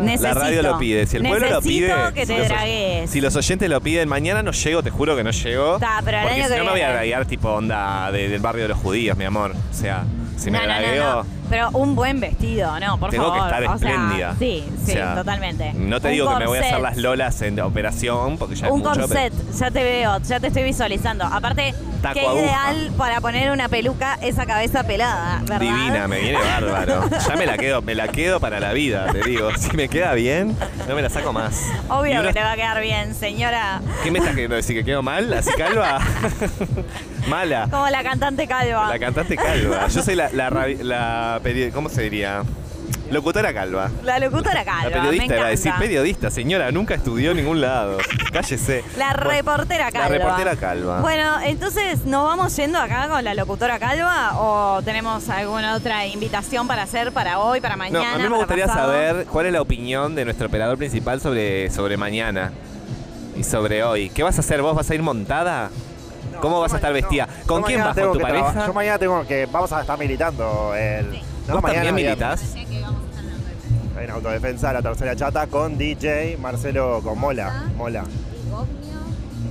Necesito. 0.01 0.23
La 0.29 0.35
radio 0.35 0.63
lo 0.63 0.79
pide. 0.79 1.07
Si 1.07 1.17
el 1.17 1.25
pueblo 1.25 1.51
lo 1.51 1.61
pide. 1.63 1.93
Que 2.15 2.27
si 2.27 2.33
te 2.35 2.39
los, 2.39 2.49
dragues. 2.49 3.11
si 3.11 3.21
los 3.21 3.35
oyentes 3.37 3.69
lo 3.69 3.81
piden, 3.81 4.09
mañana 4.09 4.43
no 4.43 4.53
llego, 4.53 4.83
te 4.83 4.91
juro 4.91 5.17
que 5.17 5.25
no 5.25 5.31
llego. 5.33 5.75
Está, 5.75 6.01
pero 6.05 6.19
porque 6.23 6.45
si 6.45 6.49
que 6.51 6.59
no 6.59 6.65
me 6.65 6.71
voy 6.71 6.81
a 6.83 6.91
draguear 6.93 7.25
tipo 7.27 7.49
onda 7.51 8.13
de- 8.13 8.29
del 8.29 8.41
barrio 8.41 8.63
de 8.63 8.69
los 8.69 8.79
judíos, 8.79 9.17
mi 9.17 9.25
amor. 9.25 9.53
O 9.71 9.75
sea, 9.75 10.05
si 10.37 10.51
me 10.51 10.59
no, 10.59 10.67
no, 10.67 10.73
no, 10.75 10.81
dragueo. 10.81 11.15
no. 11.25 11.39
Pero 11.51 11.71
un 11.71 11.95
buen 11.95 12.21
vestido, 12.21 12.79
no, 12.79 12.99
por 13.01 13.09
Tengo 13.11 13.33
que 13.33 13.39
favor. 13.41 13.55
estar 13.55 13.75
O 13.75 13.79
sea, 13.79 13.89
espléndida. 13.91 14.37
sí, 14.39 14.65
sí, 14.85 14.91
O 14.91 14.95
sea, 14.95 15.15
totalmente. 15.15 15.73
No 15.73 15.99
te 15.99 16.09
Un 16.09 16.13
digo 16.13 16.29
que 16.35 16.39
me 16.41 16.47
voy 16.47 16.59
a 16.59 16.61
hacer 16.61 16.75
corset. 16.75 16.95
las 16.95 17.03
lolas 17.03 17.41
en 17.43 17.59
operación, 17.61 18.37
porque 18.37 18.55
ya 18.55 18.71
Un 18.71 18.83
es 18.83 18.87
mucho. 18.87 19.01
corset, 19.01 19.33
ya 19.57 19.71
te 19.71 19.83
veo, 19.85 20.19
ya 20.23 20.41
te 20.41 20.49
estoy 20.49 20.63
visualizando. 20.65 21.25
Aparte, 21.25 21.75
Taco 22.03 22.15
qué 22.15 22.27
aguja. 22.27 22.43
ideal 22.43 22.91
para 22.97 23.21
poner 23.21 23.51
una 23.51 23.69
peluca 23.69 24.19
esa 24.23 24.47
cabeza 24.47 24.85
pelada, 24.85 25.39
¿verdad? 25.43 25.59
Divina, 25.61 26.09
me 26.09 26.21
viene 26.21 26.39
bárbaro. 26.39 27.09
Ya 27.29 27.37
me 27.37 27.47
la 27.47 27.57
quedo, 27.59 27.83
me 27.83 27.95
la 27.95 28.09
quedo 28.09 28.39
para 28.41 28.61
la 28.61 28.73
vida, 28.73 29.07
te 29.13 29.23
digo. 29.23 29.51
Si 29.57 29.77
me 29.77 29.89
queda 29.89 30.15
bien, 30.15 30.57
no 30.89 30.95
me 30.95 31.03
la 31.03 31.11
saco 31.11 31.33
más. 31.33 31.63
Obvio 31.89 32.21
uno- 32.21 32.29
que 32.29 32.35
te 32.35 32.41
va 32.41 32.53
a 32.53 32.57
quedar 32.57 32.81
bien, 32.81 33.15
señora. 33.15 33.81
¿Qué 34.05 34.11
me 34.11 34.19
estás 34.19 34.33
queriendo 34.35 34.57
decir? 34.57 34.77
¿Que 34.77 34.85
quedo 34.85 35.03
mal? 35.03 35.33
¿Así 35.33 35.51
calva? 35.57 35.99
Mala. 37.29 37.69
Como 37.71 37.89
la 37.89 38.03
cantante 38.03 38.47
calva. 38.47 38.89
La 38.89 38.99
cantante 38.99 39.37
calva. 39.37 39.89
Yo 39.89 40.03
soy 40.03 40.15
la, 40.15 40.31
la, 40.33 40.51
la 40.51 41.41
peri- 41.43 41.71
¿cómo 41.73 41.89
se 41.89 42.03
diría? 42.03 42.43
Locutora 43.11 43.55
calva. 43.55 43.91
La 44.05 44.19
locutora 44.19 44.65
calva. 44.65 44.91
La 44.91 44.97
periodista 45.03 45.27
me 45.35 45.41
era 45.41 45.49
decir 45.49 45.73
periodista, 45.79 46.31
señora, 46.31 46.71
nunca 46.71 46.95
estudió 46.95 47.31
en 47.31 47.39
ningún 47.39 47.61
lado. 47.61 47.99
Cállese. 48.33 48.85
La 48.97 49.15
Bueno, 49.15 49.31
reportera 49.31 49.91
calva. 49.91 50.09
La 50.09 50.19
reportera 50.19 50.57
calva. 50.57 51.01
Bueno, 51.01 51.41
entonces, 51.43 52.05
¿nos 52.05 52.25
vamos 52.25 52.55
yendo 52.57 52.79
acá 52.79 53.09
con 53.09 53.25
la 53.25 53.35
locutora 53.35 53.79
calva 53.79 54.33
o 54.39 54.83
tenemos 54.83 55.29
alguna 55.31 55.75
otra 55.75 56.07
invitación 56.07 56.67
para 56.69 56.83
hacer 56.83 57.13
para 57.13 57.39
hoy, 57.39 57.61
para 57.61 57.75
no, 57.77 57.79
mañana? 57.79 58.15
a 58.15 58.19
mí 58.19 58.29
me 58.29 58.37
gustaría 58.37 58.67
pasado? 58.67 58.93
saber 58.93 59.27
cuál 59.27 59.47
es 59.47 59.53
la 59.53 59.63
opinión 59.63 60.15
de 60.15 60.25
nuestro 60.27 60.47
operador 60.49 60.77
principal 60.77 61.21
sobre, 61.21 61.71
sobre 61.71 61.97
mañana 61.97 62.53
y 63.37 63.43
sobre 63.45 63.83
hoy. 63.85 64.11
¿Qué 64.11 64.23
vas 64.23 64.37
a 64.37 64.41
hacer? 64.41 64.61
¿Vos 64.61 64.75
vas 64.77 64.91
a 64.91 64.95
ir 64.95 65.03
montada? 65.03 65.71
¿Cómo 66.43 66.61
vas 66.61 66.73
a 66.73 66.77
estar 66.77 66.93
vestida? 66.93 67.27
¿Con 67.47 67.63
Yo 67.63 67.67
quién 67.67 67.81
vas? 67.81 67.97
¿Con 67.99 68.13
tu 68.13 68.21
pareja? 68.21 68.67
Yo 68.67 68.73
mañana 68.75 68.99
tengo 68.99 69.27
que. 69.27 69.47
Vamos 69.47 69.73
a 69.73 69.81
estar 69.81 69.99
militando. 69.99 70.73
El, 70.75 71.11
Sí. 71.11 71.23
no, 71.49 71.55
¿Vos 71.55 71.63
mañana, 71.63 71.85
también 71.87 72.07
militas? 72.07 72.43
En 74.01 74.11
autodefensa, 74.11 74.73
la 74.73 74.83
tercera 74.83 75.17
chata 75.17 75.47
con 75.47 75.77
DJ 75.77 76.37
Marcelo 76.39 77.01
con 77.03 77.19
Mola. 77.19 77.65
Mola. 77.77 78.05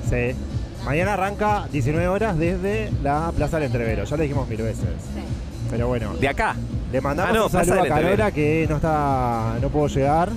Sí. 0.10 0.36
Mañana 0.86 1.14
arranca 1.14 1.68
19 1.72 2.08
horas 2.08 2.38
desde 2.38 2.90
la 3.04 3.32
Plaza 3.36 3.58
del 3.58 3.66
Entrevero. 3.66 4.06
Ya 4.06 4.16
lo 4.16 4.24
dijimos 4.24 4.48
mil 4.48 4.62
veces. 4.62 4.86
Pero 5.70 5.88
bueno, 5.88 6.14
¿De 6.16 6.30
acá? 6.30 6.56
le 6.92 7.02
mandamos 7.02 7.32
Ah, 7.36 7.38
no, 7.38 7.46
un 7.46 7.52
saludo 7.52 7.84
a. 7.84 7.88
Carola 7.88 8.32
que 8.32 8.66
no 8.70 8.78
está, 8.78 9.56
no 9.62 9.70
pudo 9.70 9.88
llegar. 9.88 10.30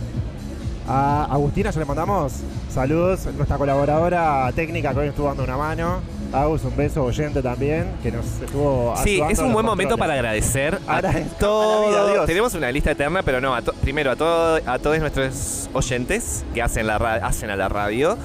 A 0.88 1.26
Agustina 1.30 1.70
ya 1.70 1.78
le 1.78 1.86
mandamos 1.86 2.32
saludos, 2.68 3.26
nuestra 3.36 3.58
colaboradora 3.58 4.50
técnica 4.56 4.92
que 4.92 4.98
hoy 5.00 5.08
estuvo 5.08 5.28
dando 5.28 5.44
una 5.44 5.56
mano. 5.56 6.00
Agus, 6.32 6.62
un 6.64 6.76
beso 6.76 7.02
oyente 7.04 7.42
también, 7.42 7.86
que 8.02 8.12
nos 8.12 8.24
estuvo 8.40 8.94
Sí, 9.02 9.20
es 9.28 9.38
un 9.40 9.52
buen 9.52 9.66
momento 9.66 9.98
para 9.98 10.14
agradecer 10.14 10.78
a 10.86 10.96
Ahora 10.96 11.12
todos. 11.38 11.96
a 11.96 12.02
la 12.04 12.12
Dios. 12.12 12.26
Tenemos 12.26 12.54
una 12.54 12.70
lista 12.70 12.92
eterna, 12.92 13.22
pero 13.22 13.40
no, 13.40 13.54
a 13.54 13.62
to- 13.62 13.72
primero 13.82 14.10
a, 14.10 14.16
todo, 14.16 14.60
a 14.64 14.78
todos 14.78 14.98
nuestros 15.00 15.68
oyentes 15.72 16.44
que 16.54 16.62
hacen, 16.62 16.86
la 16.86 16.96
hacen 16.96 17.50
a 17.50 17.56
la 17.56 17.68
radio. 17.68 18.16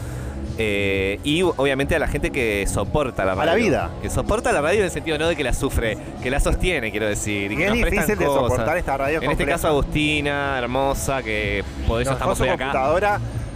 eh, 0.57 1.19
y 1.25 1.41
obviamente 1.41 1.95
a 1.95 1.99
la 1.99 2.07
gente 2.07 2.31
que 2.31 2.65
soporta 2.67 3.25
la 3.25 3.35
radio. 3.35 3.45
la 3.51 3.55
vida. 3.55 3.89
Que 4.01 4.09
soporta 4.09 4.53
la 4.53 4.61
radio 4.61 4.79
en 4.79 4.85
el 4.85 4.91
sentido 4.91 5.17
no 5.17 5.27
de 5.27 5.35
que 5.35 5.43
la 5.43 5.51
sufre, 5.53 5.97
que 6.23 6.29
la 6.29 6.39
sostiene, 6.39 6.91
quiero 6.91 7.07
decir. 7.07 7.51
y 7.51 7.57
que 7.57 7.65
es 7.67 7.73
difícil 7.73 8.17
de 8.17 8.25
cosas. 8.25 8.41
soportar 8.51 8.77
esta 8.77 8.95
radio 8.95 9.21
En 9.21 9.31
este 9.31 9.45
caso 9.45 9.67
Agustina, 9.67 10.57
hermosa, 10.57 11.21
que 11.23 11.63
por 11.87 12.01
eso 12.01 12.11
Nos 12.11 12.17
estamos 12.19 12.39
hoy 12.39 12.49
acá. 12.49 12.71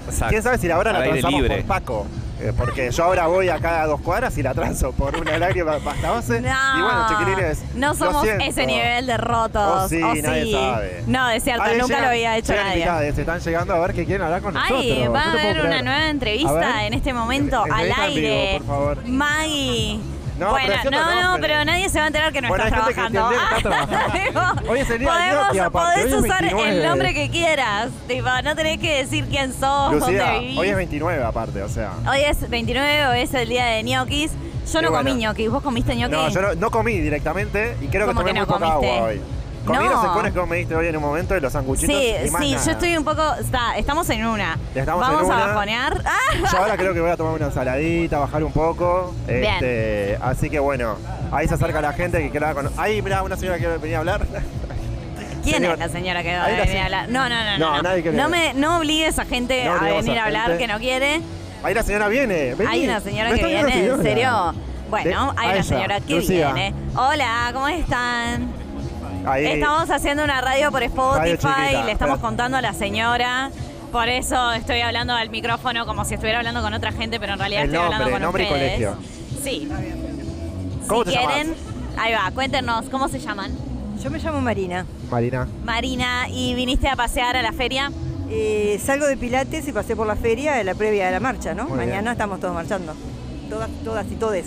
Exacto. 0.08 0.30
¿Quién 0.30 0.42
sabe 0.44 0.58
si 0.58 0.68
la 0.68 0.78
hora 0.80 0.92
la 0.92 1.00
aire 1.00 1.12
transamos 1.12 1.42
libre. 1.42 1.58
por 1.58 1.66
Paco? 1.68 2.06
Eh, 2.42 2.54
porque 2.56 2.90
yo 2.90 3.04
ahora 3.04 3.28
voy 3.28 3.50
a 3.50 3.58
dos 3.86 4.00
cuadras 4.00 4.38
y 4.38 4.44
la 4.44 4.54
transo 4.54 4.94
por 4.94 5.16
una 5.18 5.38
lágrima 5.38 5.74
hasta 5.74 6.14
11. 6.14 6.40
No, 6.42 6.48
y 6.78 6.82
bueno, 6.82 7.06
chiquilines. 7.10 7.62
no 7.76 7.94
somos 7.94 8.26
ese 8.26 8.66
nivel 8.66 9.06
de 9.08 9.18
rotos. 9.18 9.84
Oh, 9.84 9.90
sí, 9.90 10.02
¿o 10.02 10.16
nadie 10.16 10.44
sí? 10.46 10.52
sabe. 10.54 11.04
No, 11.06 11.30
es 11.30 11.44
cierto, 11.44 11.64
Ay, 11.64 11.74
nunca 11.74 11.88
llegan- 11.88 12.02
lo 12.04 12.08
había 12.10 12.38
hecho 12.38 12.54
nadie. 12.54 12.74
invitadas, 12.76 13.16
Se 13.16 13.22
están 13.22 13.40
llegando 13.42 13.74
a 13.74 13.80
ver 13.80 13.94
que 13.94 14.06
quieren 14.06 14.22
hablar 14.26 14.42
con 14.42 14.54
nosotros. 14.54 14.80
Ay, 14.82 15.04
No 15.04 15.12
va 15.12 15.22
a 15.22 15.32
haber 15.34 15.66
una 15.66 15.82
nueva 15.82 16.10
entrevista 16.10 16.86
en 16.86 16.94
este 16.94 17.14
momento, 17.14 17.64
al 17.70 17.88
en 17.88 18.00
aire. 18.00 18.56
por 18.60 18.68
favor. 18.68 19.06
Maggie. 19.06 20.00
No, 20.40 20.50
bueno, 20.52 20.74
no, 20.86 20.92
no, 20.92 21.32
no, 21.36 21.42
pero- 21.42 21.66
nadie 21.66 21.90
se 21.90 21.98
va 22.00 22.06
a 22.06 22.08
enterar 22.08 22.32
que 22.34 22.42
no 22.42 22.48
Bueno, 22.48 22.64
estás 22.66 22.86
trabajando. 22.86 23.30
que 23.30 23.36
está 23.58 23.70
trabajando. 23.70 24.62
Hoy 24.72 24.80
es 24.80 24.90
el 24.90 25.00
día 25.00 25.10
Podemos, 25.10 25.60
aparte, 25.68 25.70
podés 25.70 26.14
hoy 26.14 26.20
usar 26.20 26.44
el 26.46 26.56
29. 26.56 26.88
nombre 26.88 27.14
que 27.14 27.30
quieras. 27.30 27.90
Tipo, 28.08 28.30
no 28.44 28.56
tenés 28.56 28.80
que 28.80 28.98
decir 29.04 29.26
quién 29.30 29.52
sos, 29.54 29.94
Lucía, 29.94 30.24
dónde 30.26 30.40
vivís. 30.40 30.58
hoy 30.58 30.70
es 30.70 30.76
29 30.76 31.24
aparte, 31.24 31.62
o 31.64 31.70
sea. 31.70 31.92
Hoy 32.10 32.20
es 32.22 32.50
29, 32.50 33.08
hoy 33.08 33.20
es 33.20 33.34
el 33.34 33.50
día 33.50 33.66
de 33.66 33.84
ñoquis. 33.84 34.32
Yo 34.72 34.82
no 34.82 34.90
bueno. 34.92 35.10
comí 35.10 35.22
ñoquis. 35.22 35.50
¿Vos 35.50 35.64
comiste 35.64 35.96
ñoquis? 35.96 36.18
No, 36.18 36.30
yo 36.30 36.42
no, 36.42 36.54
no 36.56 36.70
comí 36.72 37.00
directamente 37.00 37.76
y 37.82 37.88
creo 37.88 38.08
que 38.08 38.14
¿Cómo 38.14 38.22
tomé 38.22 38.34
que 38.34 38.40
muy 38.40 38.48
no 38.48 38.48
poca 38.48 38.66
comiste? 38.74 38.96
agua 38.98 39.08
hoy. 39.10 39.22
Comí 39.74 39.88
No. 39.90 40.24
que 40.34 40.40
vos 40.40 40.48
me 40.50 40.56
diste 40.58 40.76
hoy 40.76 40.88
en 40.88 40.96
un 40.98 41.02
momento 41.04 41.34
de 41.34 41.42
los 41.42 41.54
sanguchitos 41.54 41.96
Sí, 41.96 42.14
y 42.26 42.30
más 42.32 42.42
sí, 42.44 42.52
nada. 42.52 42.66
yo 42.66 42.72
estoy 42.72 42.98
un 42.98 43.04
poco. 43.04 43.34
Está, 43.36 43.78
estamos 43.78 44.10
en 44.10 44.26
una. 44.26 44.58
Estamos 44.76 45.08
en 45.08 45.14
Vamos 45.16 45.30
a 45.32 45.48
bajonear. 45.48 46.04
Yo 46.52 46.58
ahora 46.58 46.78
creo 46.78 46.94
que 46.94 47.02
voy 47.02 47.10
a 47.12 47.18
tomar 47.18 47.34
una 47.34 47.46
ensaladita, 47.46 48.20
bajar 48.20 48.44
un 48.44 48.52
poco. 48.52 49.14
Bien. 49.28 49.44
Este, 49.46 50.18
así 50.22 50.50
que 50.50 50.60
bueno, 50.60 50.96
ahí 51.32 51.48
se 51.48 51.54
acerca 51.54 51.82
la 51.82 51.94
gente 51.94 52.20
que 52.20 52.30
quiera 52.30 52.54
con. 52.54 52.70
Ahí, 52.78 53.02
mirá, 53.02 53.24
una 53.24 53.38
señora 53.38 53.58
que 53.60 53.68
venía 53.68 53.98
a 53.98 54.00
hablar. 54.00 54.26
¿Quién 55.44 55.56
Señor. 55.56 55.74
es 55.74 55.80
la 55.80 55.90
señora 55.90 56.22
que 56.22 56.38
va 56.38 56.46
a 56.46 56.48
venir 56.50 56.78
a 56.78 56.86
hablar? 56.86 57.10
No, 57.10 57.30
no, 57.30 57.44
no. 57.44 57.58
No, 57.58 57.76
No, 57.78 57.82
nadie 57.82 58.12
no, 58.12 58.28
me, 58.30 58.54
no 58.56 58.78
obligues 58.80 59.18
a 59.20 59.26
gente 59.26 59.64
No 59.66 59.74
a 59.76 59.80
venir 59.80 60.18
a 60.20 60.24
a 60.24 60.26
hablar 60.26 60.48
gente. 60.48 60.58
que 60.60 60.68
no 60.74 60.80
quiere. 60.80 61.22
Ahí 61.64 61.74
la 61.74 61.84
señora 61.84 62.08
viene. 62.10 62.56
vení. 62.56 62.70
Hay 62.72 62.84
una 62.86 63.00
señora 63.00 63.30
¿No 63.30 63.36
que 63.38 63.46
viene, 63.46 63.86
¿en 63.86 64.02
serio? 64.04 64.54
Bueno, 64.90 65.34
De- 65.34 65.40
hay 65.40 65.48
una 65.50 65.54
ella, 65.54 65.64
señora 65.64 66.00
que 66.02 66.14
Lucía. 66.16 66.52
viene. 66.54 66.74
Hola, 66.96 67.52
¿cómo 67.54 67.68
están? 67.68 68.52
Ahí. 69.30 69.46
Estamos 69.46 69.90
haciendo 69.90 70.24
una 70.24 70.42
radio 70.42 70.72
por 70.72 70.84
Spotify, 70.84 71.32
chiquita, 71.38 71.84
le 71.86 71.92
estamos 71.92 72.20
contando 72.20 72.58
a 72.58 72.62
la 72.62 72.74
señora. 72.74 73.52
Por 73.92 74.08
eso 74.08 74.52
estoy 74.54 74.82
hablando 74.82 75.14
al 75.14 75.30
micrófono 75.30 75.86
como 75.86 76.06
si 76.06 76.14
estuviera 76.14 76.40
hablando 76.40 76.62
con 76.62 76.74
otra 76.74 76.92
gente, 76.92 77.20
pero 77.20 77.34
en 77.34 77.40
realidad 77.40 77.64
El 77.64 77.70
estoy 77.74 77.80
nombre, 77.90 77.96
hablando 77.96 78.14
con 78.14 78.22
nombre 78.22 78.44
y 78.44 78.46
ustedes. 78.48 78.72
colegio. 78.88 78.98
Sí. 79.44 79.70
¿Cómo 80.88 81.04
si 81.04 81.10
te 81.10 81.16
llamas? 81.16 81.34
quieren, 81.34 81.56
ahí 81.98 82.14
va, 82.14 82.32
cuéntenos, 82.32 82.86
¿cómo 82.90 83.08
se 83.08 83.20
llaman? 83.20 83.52
Yo 84.04 84.10
me 84.10 84.20
llamo 84.20 84.42
Marina. 84.42 84.86
Marina. 85.10 85.48
Marina, 85.66 86.28
¿y 86.30 86.54
viniste 86.54 86.88
a 86.88 86.96
pasear 86.96 87.36
a 87.36 87.42
la 87.42 87.52
feria? 87.52 87.92
Eh, 88.30 88.80
salgo 88.84 89.08
de 89.08 89.18
Pilates 89.18 89.68
y 89.68 89.72
pasé 89.72 89.96
por 89.96 90.06
la 90.08 90.16
feria 90.16 90.60
en 90.60 90.66
la 90.68 90.76
previa 90.76 91.08
de 91.08 91.12
la 91.12 91.20
marcha, 91.20 91.54
¿no? 91.54 91.64
Muy 91.66 91.78
Mañana 91.80 92.02
bien. 92.02 92.12
estamos 92.12 92.40
todos 92.40 92.54
marchando. 92.54 92.94
Todas, 93.50 93.70
todas 93.84 94.06
y 94.12 94.16
todes. 94.16 94.46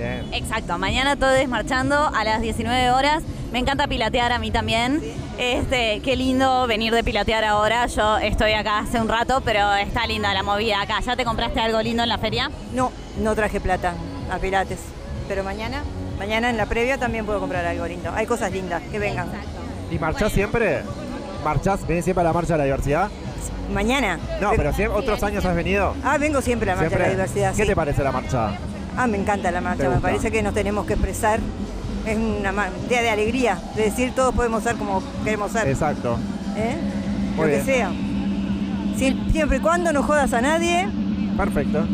Bien. 0.00 0.26
Exacto, 0.32 0.78
mañana 0.78 1.16
todos 1.16 1.46
marchando 1.48 1.94
a 2.14 2.24
las 2.24 2.40
19 2.40 2.90
horas. 2.90 3.22
Me 3.52 3.58
encanta 3.58 3.86
pilatear 3.86 4.32
a 4.32 4.38
mí 4.38 4.50
también. 4.50 5.02
Este, 5.38 6.00
qué 6.04 6.16
lindo 6.16 6.66
venir 6.66 6.94
de 6.94 7.02
pilatear 7.04 7.44
ahora. 7.44 7.86
Yo 7.86 8.18
estoy 8.18 8.52
acá 8.52 8.78
hace 8.78 9.00
un 9.00 9.08
rato, 9.08 9.42
pero 9.44 9.74
está 9.74 10.06
linda 10.06 10.32
la 10.32 10.42
movida 10.42 10.80
acá. 10.80 11.00
¿Ya 11.04 11.16
te 11.16 11.24
compraste 11.24 11.60
algo 11.60 11.80
lindo 11.82 12.02
en 12.02 12.08
la 12.08 12.18
feria? 12.18 12.50
No, 12.72 12.92
no 13.18 13.34
traje 13.34 13.60
plata 13.60 13.94
a 14.30 14.38
Pilates. 14.38 14.78
Pero 15.28 15.42
mañana, 15.44 15.82
mañana 16.18 16.48
en 16.50 16.56
la 16.56 16.66
previa 16.66 16.96
también 16.98 17.26
puedo 17.26 17.40
comprar 17.40 17.64
algo 17.66 17.86
lindo. 17.86 18.10
Hay 18.14 18.26
cosas 18.26 18.52
lindas, 18.52 18.82
que 18.90 18.98
vengan. 18.98 19.28
¿Y 19.90 19.98
marchás 19.98 20.32
siempre? 20.32 20.82
¿Marchás? 21.44 21.86
¿Venís 21.86 22.04
siempre 22.04 22.20
a 22.20 22.24
la 22.24 22.32
marcha 22.32 22.54
de 22.54 22.58
la 22.58 22.64
diversidad? 22.64 23.08
Mañana. 23.72 24.18
No, 24.40 24.50
Ve- 24.50 24.56
pero 24.56 24.72
siempre, 24.72 24.98
otros 24.98 25.22
años 25.22 25.44
has 25.44 25.54
venido. 25.54 25.94
Ah, 26.04 26.18
vengo 26.18 26.40
siempre 26.40 26.70
a 26.70 26.74
la 26.74 26.82
marcha 26.82 26.96
de 26.96 27.02
la 27.04 27.10
diversidad. 27.10 27.54
¿Qué 27.54 27.62
sí. 27.62 27.68
te 27.68 27.76
parece 27.76 28.02
la 28.04 28.12
marcha? 28.12 28.50
Ah, 28.96 29.06
me 29.06 29.18
encanta 29.18 29.50
la 29.50 29.58
¿Te 29.58 29.64
marcha, 29.64 29.88
me 29.88 30.00
parece 30.00 30.30
que 30.30 30.42
nos 30.42 30.54
tenemos 30.54 30.86
que 30.86 30.94
expresar. 30.94 31.40
Es 32.06 32.16
una 32.16 32.50
un 32.50 32.88
día 32.88 33.02
de 33.02 33.10
alegría, 33.10 33.58
de 33.76 33.82
decir 33.84 34.12
todos 34.14 34.34
podemos 34.34 34.62
ser 34.62 34.76
como 34.76 35.02
queremos 35.24 35.52
ser. 35.52 35.68
Exacto. 35.68 36.18
¿eh? 36.56 36.76
Lo 37.36 37.44
bien. 37.44 37.58
que 37.58 37.64
sea. 37.64 37.90
Sie- 38.96 39.30
siempre 39.32 39.58
y 39.58 39.60
cuando 39.60 39.92
no 39.92 40.02
jodas 40.02 40.32
a 40.32 40.40
nadie, 40.40 40.88
Perfecto. 41.36 41.86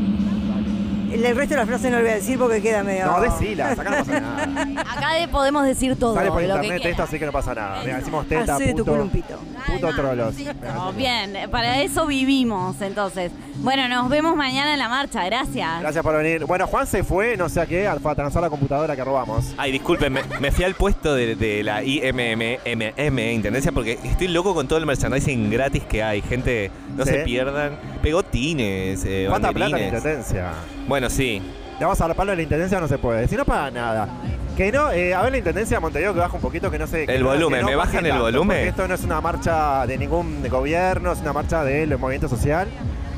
El, 1.12 1.37
resto 1.37 1.55
de 1.55 1.61
la 1.61 1.66
frase 1.66 1.90
no 1.90 1.97
lo 1.97 2.03
voy 2.03 2.12
a 2.12 2.14
decir 2.16 2.38
porque 2.38 2.62
queda 2.62 2.83
medio. 2.83 3.07
No, 3.07 3.21
decila, 3.21 3.73
acá 3.73 3.85
no 3.85 3.97
pasa 3.99 4.21
nada. 4.21 4.83
Acá 4.97 5.12
de- 5.14 5.29
podemos 5.29 5.64
decir 5.66 5.97
todo. 5.97 6.14
Sale 6.14 6.31
por 6.31 6.42
lo 6.42 6.55
internet 6.57 6.83
esto, 6.85 7.03
así 7.03 7.19
que 7.19 7.27
no 7.27 7.33
pasa 7.33 7.55
nada. 7.55 7.83
Mira, 7.85 7.99
decimos 7.99 8.27
teta, 8.27 8.57
tu 8.59 8.64
puto, 8.64 8.85
culo 8.85 9.03
un 9.03 9.11
pito. 9.11 9.38
puto 9.66 9.95
trolos. 9.95 10.35
No, 10.75 10.92
bien, 10.92 11.37
para 11.51 11.83
eso 11.83 12.07
vivimos 12.07 12.81
entonces. 12.81 13.33
Bueno, 13.57 13.88
nos 13.88 14.09
vemos 14.09 14.37
mañana 14.37 14.73
en 14.73 14.79
la 14.79 14.88
marcha, 14.88 15.25
gracias. 15.25 15.81
Gracias 15.81 16.03
por 16.03 16.16
venir. 16.16 16.45
Bueno, 16.45 16.66
Juan 16.66 16.87
se 16.87 17.03
fue, 17.05 17.37
no 17.37 17.49
sé 17.49 17.61
a 17.61 17.66
qué, 17.66 17.87
a 17.87 17.97
a 18.07 18.14
transar 18.14 18.40
la 18.42 18.51
computadora 18.51 18.95
que 18.95 19.03
robamos. 19.03 19.53
Ay, 19.57 19.73
disculpen, 19.73 20.12
me, 20.12 20.21
me 20.40 20.53
fui 20.53 20.64
al 20.64 20.75
puesto 20.75 21.14
de, 21.14 21.35
de 21.35 21.62
la 21.64 21.83
IMMMM, 21.83 23.19
Intendencia, 23.19 23.73
porque 23.73 23.99
estoy 24.05 24.29
loco 24.29 24.55
con 24.55 24.69
todo 24.69 24.79
el 24.79 24.87
merchandising 24.87 25.51
gratis 25.51 25.83
que 25.85 26.03
hay. 26.03 26.23
Gente, 26.23 26.71
no 26.97 27.05
¿Sí? 27.05 27.11
se 27.11 27.19
pierdan. 27.25 27.79
Pegotines, 28.07 29.05
eh, 29.05 29.27
¿Cuánta 29.29 29.51
plata 29.51 29.77
la 29.77 29.83
intendencia? 29.85 30.53
Bueno, 30.87 31.11
sí. 31.11 31.42
Le 31.77 31.85
vamos 31.85 32.01
a 32.01 32.07
dar 32.07 32.14
palo 32.16 32.31
a 32.31 32.37
la 32.37 32.42
intendencia, 32.42 32.79
no 32.79 32.87
se 32.87 32.99
puede. 32.99 33.27
Si 33.27 33.35
no 33.35 33.45
paga 33.45 33.69
nada. 33.73 34.09
Que 34.57 34.71
no, 34.71 34.92
eh, 34.92 35.12
a 35.12 35.23
ver 35.23 35.33
la 35.33 35.38
intendencia 35.38 35.79
de 35.79 35.81
Montevideo 35.81 36.14
que 36.14 36.21
baja 36.21 36.37
un 36.37 36.40
poquito, 36.40 36.71
que 36.71 36.79
no 36.79 36.87
sé. 36.87 37.05
que 37.05 37.16
El 37.16 37.25
volumen, 37.25 37.62
no 37.62 37.66
¿me 37.66 37.75
bajan 37.75 38.05
el 38.07 38.12
tanto, 38.12 38.25
volumen? 38.25 38.57
Porque 38.59 38.69
esto 38.69 38.87
no 38.87 38.95
es 38.95 39.03
una 39.03 39.21
marcha 39.21 39.85
de 39.88 39.99
ningún 39.99 40.49
gobierno, 40.49 41.11
es 41.11 41.19
una 41.19 41.33
marcha 41.33 41.64
del 41.64 41.99
movimiento 41.99 42.29
social. 42.29 42.69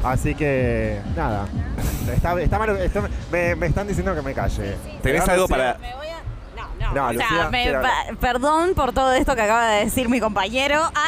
Así 0.03 0.35
que, 0.35 0.99
nada. 1.15 1.45
Está, 2.11 2.41
está 2.41 2.59
malo, 2.59 2.75
está- 2.77 3.03
me, 3.31 3.55
me 3.57 3.67
están 3.67 3.87
diciendo 3.87 4.15
que 4.15 4.23
me 4.23 4.33
calle. 4.33 4.75
¿Tenés 5.03 5.21
¿Verdad, 5.21 5.31
algo 5.35 5.49
para...? 5.49 5.77
Me 5.79 5.95
voy 5.97 6.07
a- 6.07 6.08
No, 6.95 7.13
no. 7.13 7.13
No, 7.13 7.19
sea, 7.19 7.49
me- 7.51 7.73
pa- 7.73 8.05
perdón 8.21 8.75
por 8.75 8.93
todo 8.93 9.13
esto 9.13 9.35
que 9.35 9.43
acaba 9.43 9.67
de 9.69 9.85
decir 9.85 10.09
mi 10.09 10.21
compañero. 10.21 10.83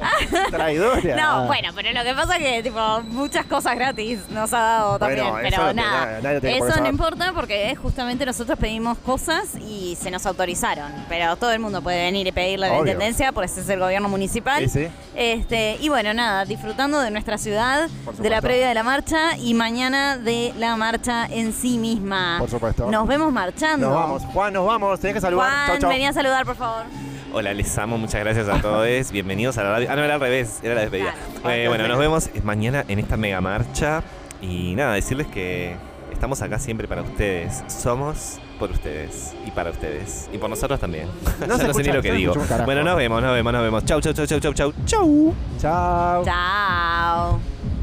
Ah, 0.00 0.46
Traidora. 0.50 1.16
no, 1.16 1.46
bueno, 1.46 1.70
pero 1.74 1.92
lo 1.92 2.02
que 2.02 2.14
pasa 2.14 2.36
es 2.36 2.42
que 2.42 2.62
tipo 2.62 3.00
muchas 3.08 3.46
cosas 3.46 3.74
gratis 3.76 4.20
nos 4.30 4.52
ha 4.52 4.58
dado 4.58 4.98
también, 4.98 5.24
Bueno, 5.30 5.38
eso 5.48 5.56
pero 5.56 5.68
que 5.68 5.74
nada. 5.74 6.06
nadie- 6.06 6.22
nadie 6.22 6.40
tiene 6.40 6.58
por 6.58 6.68
eso 6.68 6.74
qué 6.74 6.80
no 6.80 6.86
saber. 6.86 6.92
importa 6.92 7.32
porque 7.34 7.76
justamente 7.76 8.26
nosotros 8.26 8.58
pedimos 8.58 8.98
cosas 8.98 9.54
y 9.56 9.96
se 10.00 10.10
nos 10.10 10.26
autorizaron, 10.26 10.92
pero 11.08 11.36
todo 11.36 11.52
el 11.52 11.58
mundo 11.60 11.82
puede 11.82 12.02
venir 12.04 12.26
y 12.26 12.32
pedirle 12.32 12.66
a 12.66 12.70
la 12.70 12.74
Obvio. 12.78 12.92
intendencia, 12.92 13.32
porque 13.32 13.50
ese 13.50 13.60
es 13.62 13.68
el 13.68 13.80
gobierno 13.80 14.08
municipal. 14.08 14.68
Sí, 14.68 14.86
sí. 14.86 14.88
Este, 15.14 15.76
y 15.80 15.88
bueno, 15.88 16.12
nada, 16.14 16.44
disfrutando 16.44 17.00
de 17.00 17.10
nuestra 17.10 17.38
ciudad, 17.38 17.88
Por 18.04 18.14
de 18.16 18.30
la 18.30 18.36
supuesto. 18.38 18.42
previa 18.42 18.68
de 18.68 18.74
la 18.74 18.82
marcha 18.82 19.36
y 19.36 19.54
mañana 19.54 20.16
de 20.18 20.52
la 20.58 20.76
marcha 20.76 21.26
en 21.26 21.52
sí 21.52 21.78
misma. 21.78 22.36
Por 22.38 22.50
supuesto. 22.50 22.90
Nos 22.90 23.06
vemos 23.06 23.32
marchando. 23.32 23.88
Nos 23.88 23.96
vamos. 23.96 24.22
Juan, 24.32 24.52
nos 24.52 24.63
vamos. 24.66 25.00
Tenés 25.00 25.14
que 25.14 25.20
saludar. 25.20 25.48
Juan, 25.48 25.66
chau, 25.66 25.78
chau. 25.78 25.90
vení 25.90 26.06
a 26.06 26.12
saludar, 26.12 26.44
por 26.44 26.56
favor. 26.56 26.84
Hola, 27.32 27.52
les 27.52 27.76
amo, 27.78 27.98
muchas 27.98 28.20
gracias 28.20 28.48
a 28.48 28.60
todos. 28.60 29.10
Bienvenidos 29.10 29.58
a 29.58 29.64
la 29.64 29.70
radio. 29.70 29.88
Ah, 29.90 29.96
no, 29.96 30.04
era 30.04 30.14
al 30.14 30.20
revés, 30.20 30.60
era 30.62 30.74
la 30.74 30.82
despedida. 30.82 31.14
Claro. 31.42 31.56
Eh, 31.56 31.68
bueno, 31.68 31.88
nos 31.88 31.98
vemos 31.98 32.30
mañana 32.44 32.84
en 32.86 32.98
esta 32.98 33.16
mega 33.16 33.40
marcha. 33.40 34.02
Y 34.40 34.74
nada, 34.76 34.94
decirles 34.94 35.26
que 35.26 35.74
estamos 36.12 36.40
acá 36.42 36.58
siempre 36.58 36.86
para 36.86 37.02
ustedes. 37.02 37.64
Somos 37.66 38.38
por 38.58 38.70
ustedes 38.70 39.34
y 39.46 39.50
para 39.50 39.70
ustedes. 39.70 40.28
Y 40.32 40.38
por 40.38 40.48
nosotros 40.48 40.78
también. 40.78 41.08
No 41.40 41.46
Ya 41.48 41.58
se 41.58 41.66
no 41.66 41.74
sé 41.74 41.82
ni 41.82 41.92
lo 41.92 42.02
que 42.02 42.12
digo. 42.12 42.34
Bueno, 42.64 42.82
nos 42.84 42.96
vemos, 42.96 43.20
nos 43.20 43.32
vemos, 43.34 43.52
nos 43.52 43.62
vemos. 43.62 43.84
Chau, 43.84 44.00
chau, 44.00 44.12
chau, 44.12 44.26
chau, 44.26 44.40
chau, 44.40 44.52
chau. 44.54 44.72
Chau. 44.86 45.34
Chao. 45.58 46.24
Chao. 46.24 47.73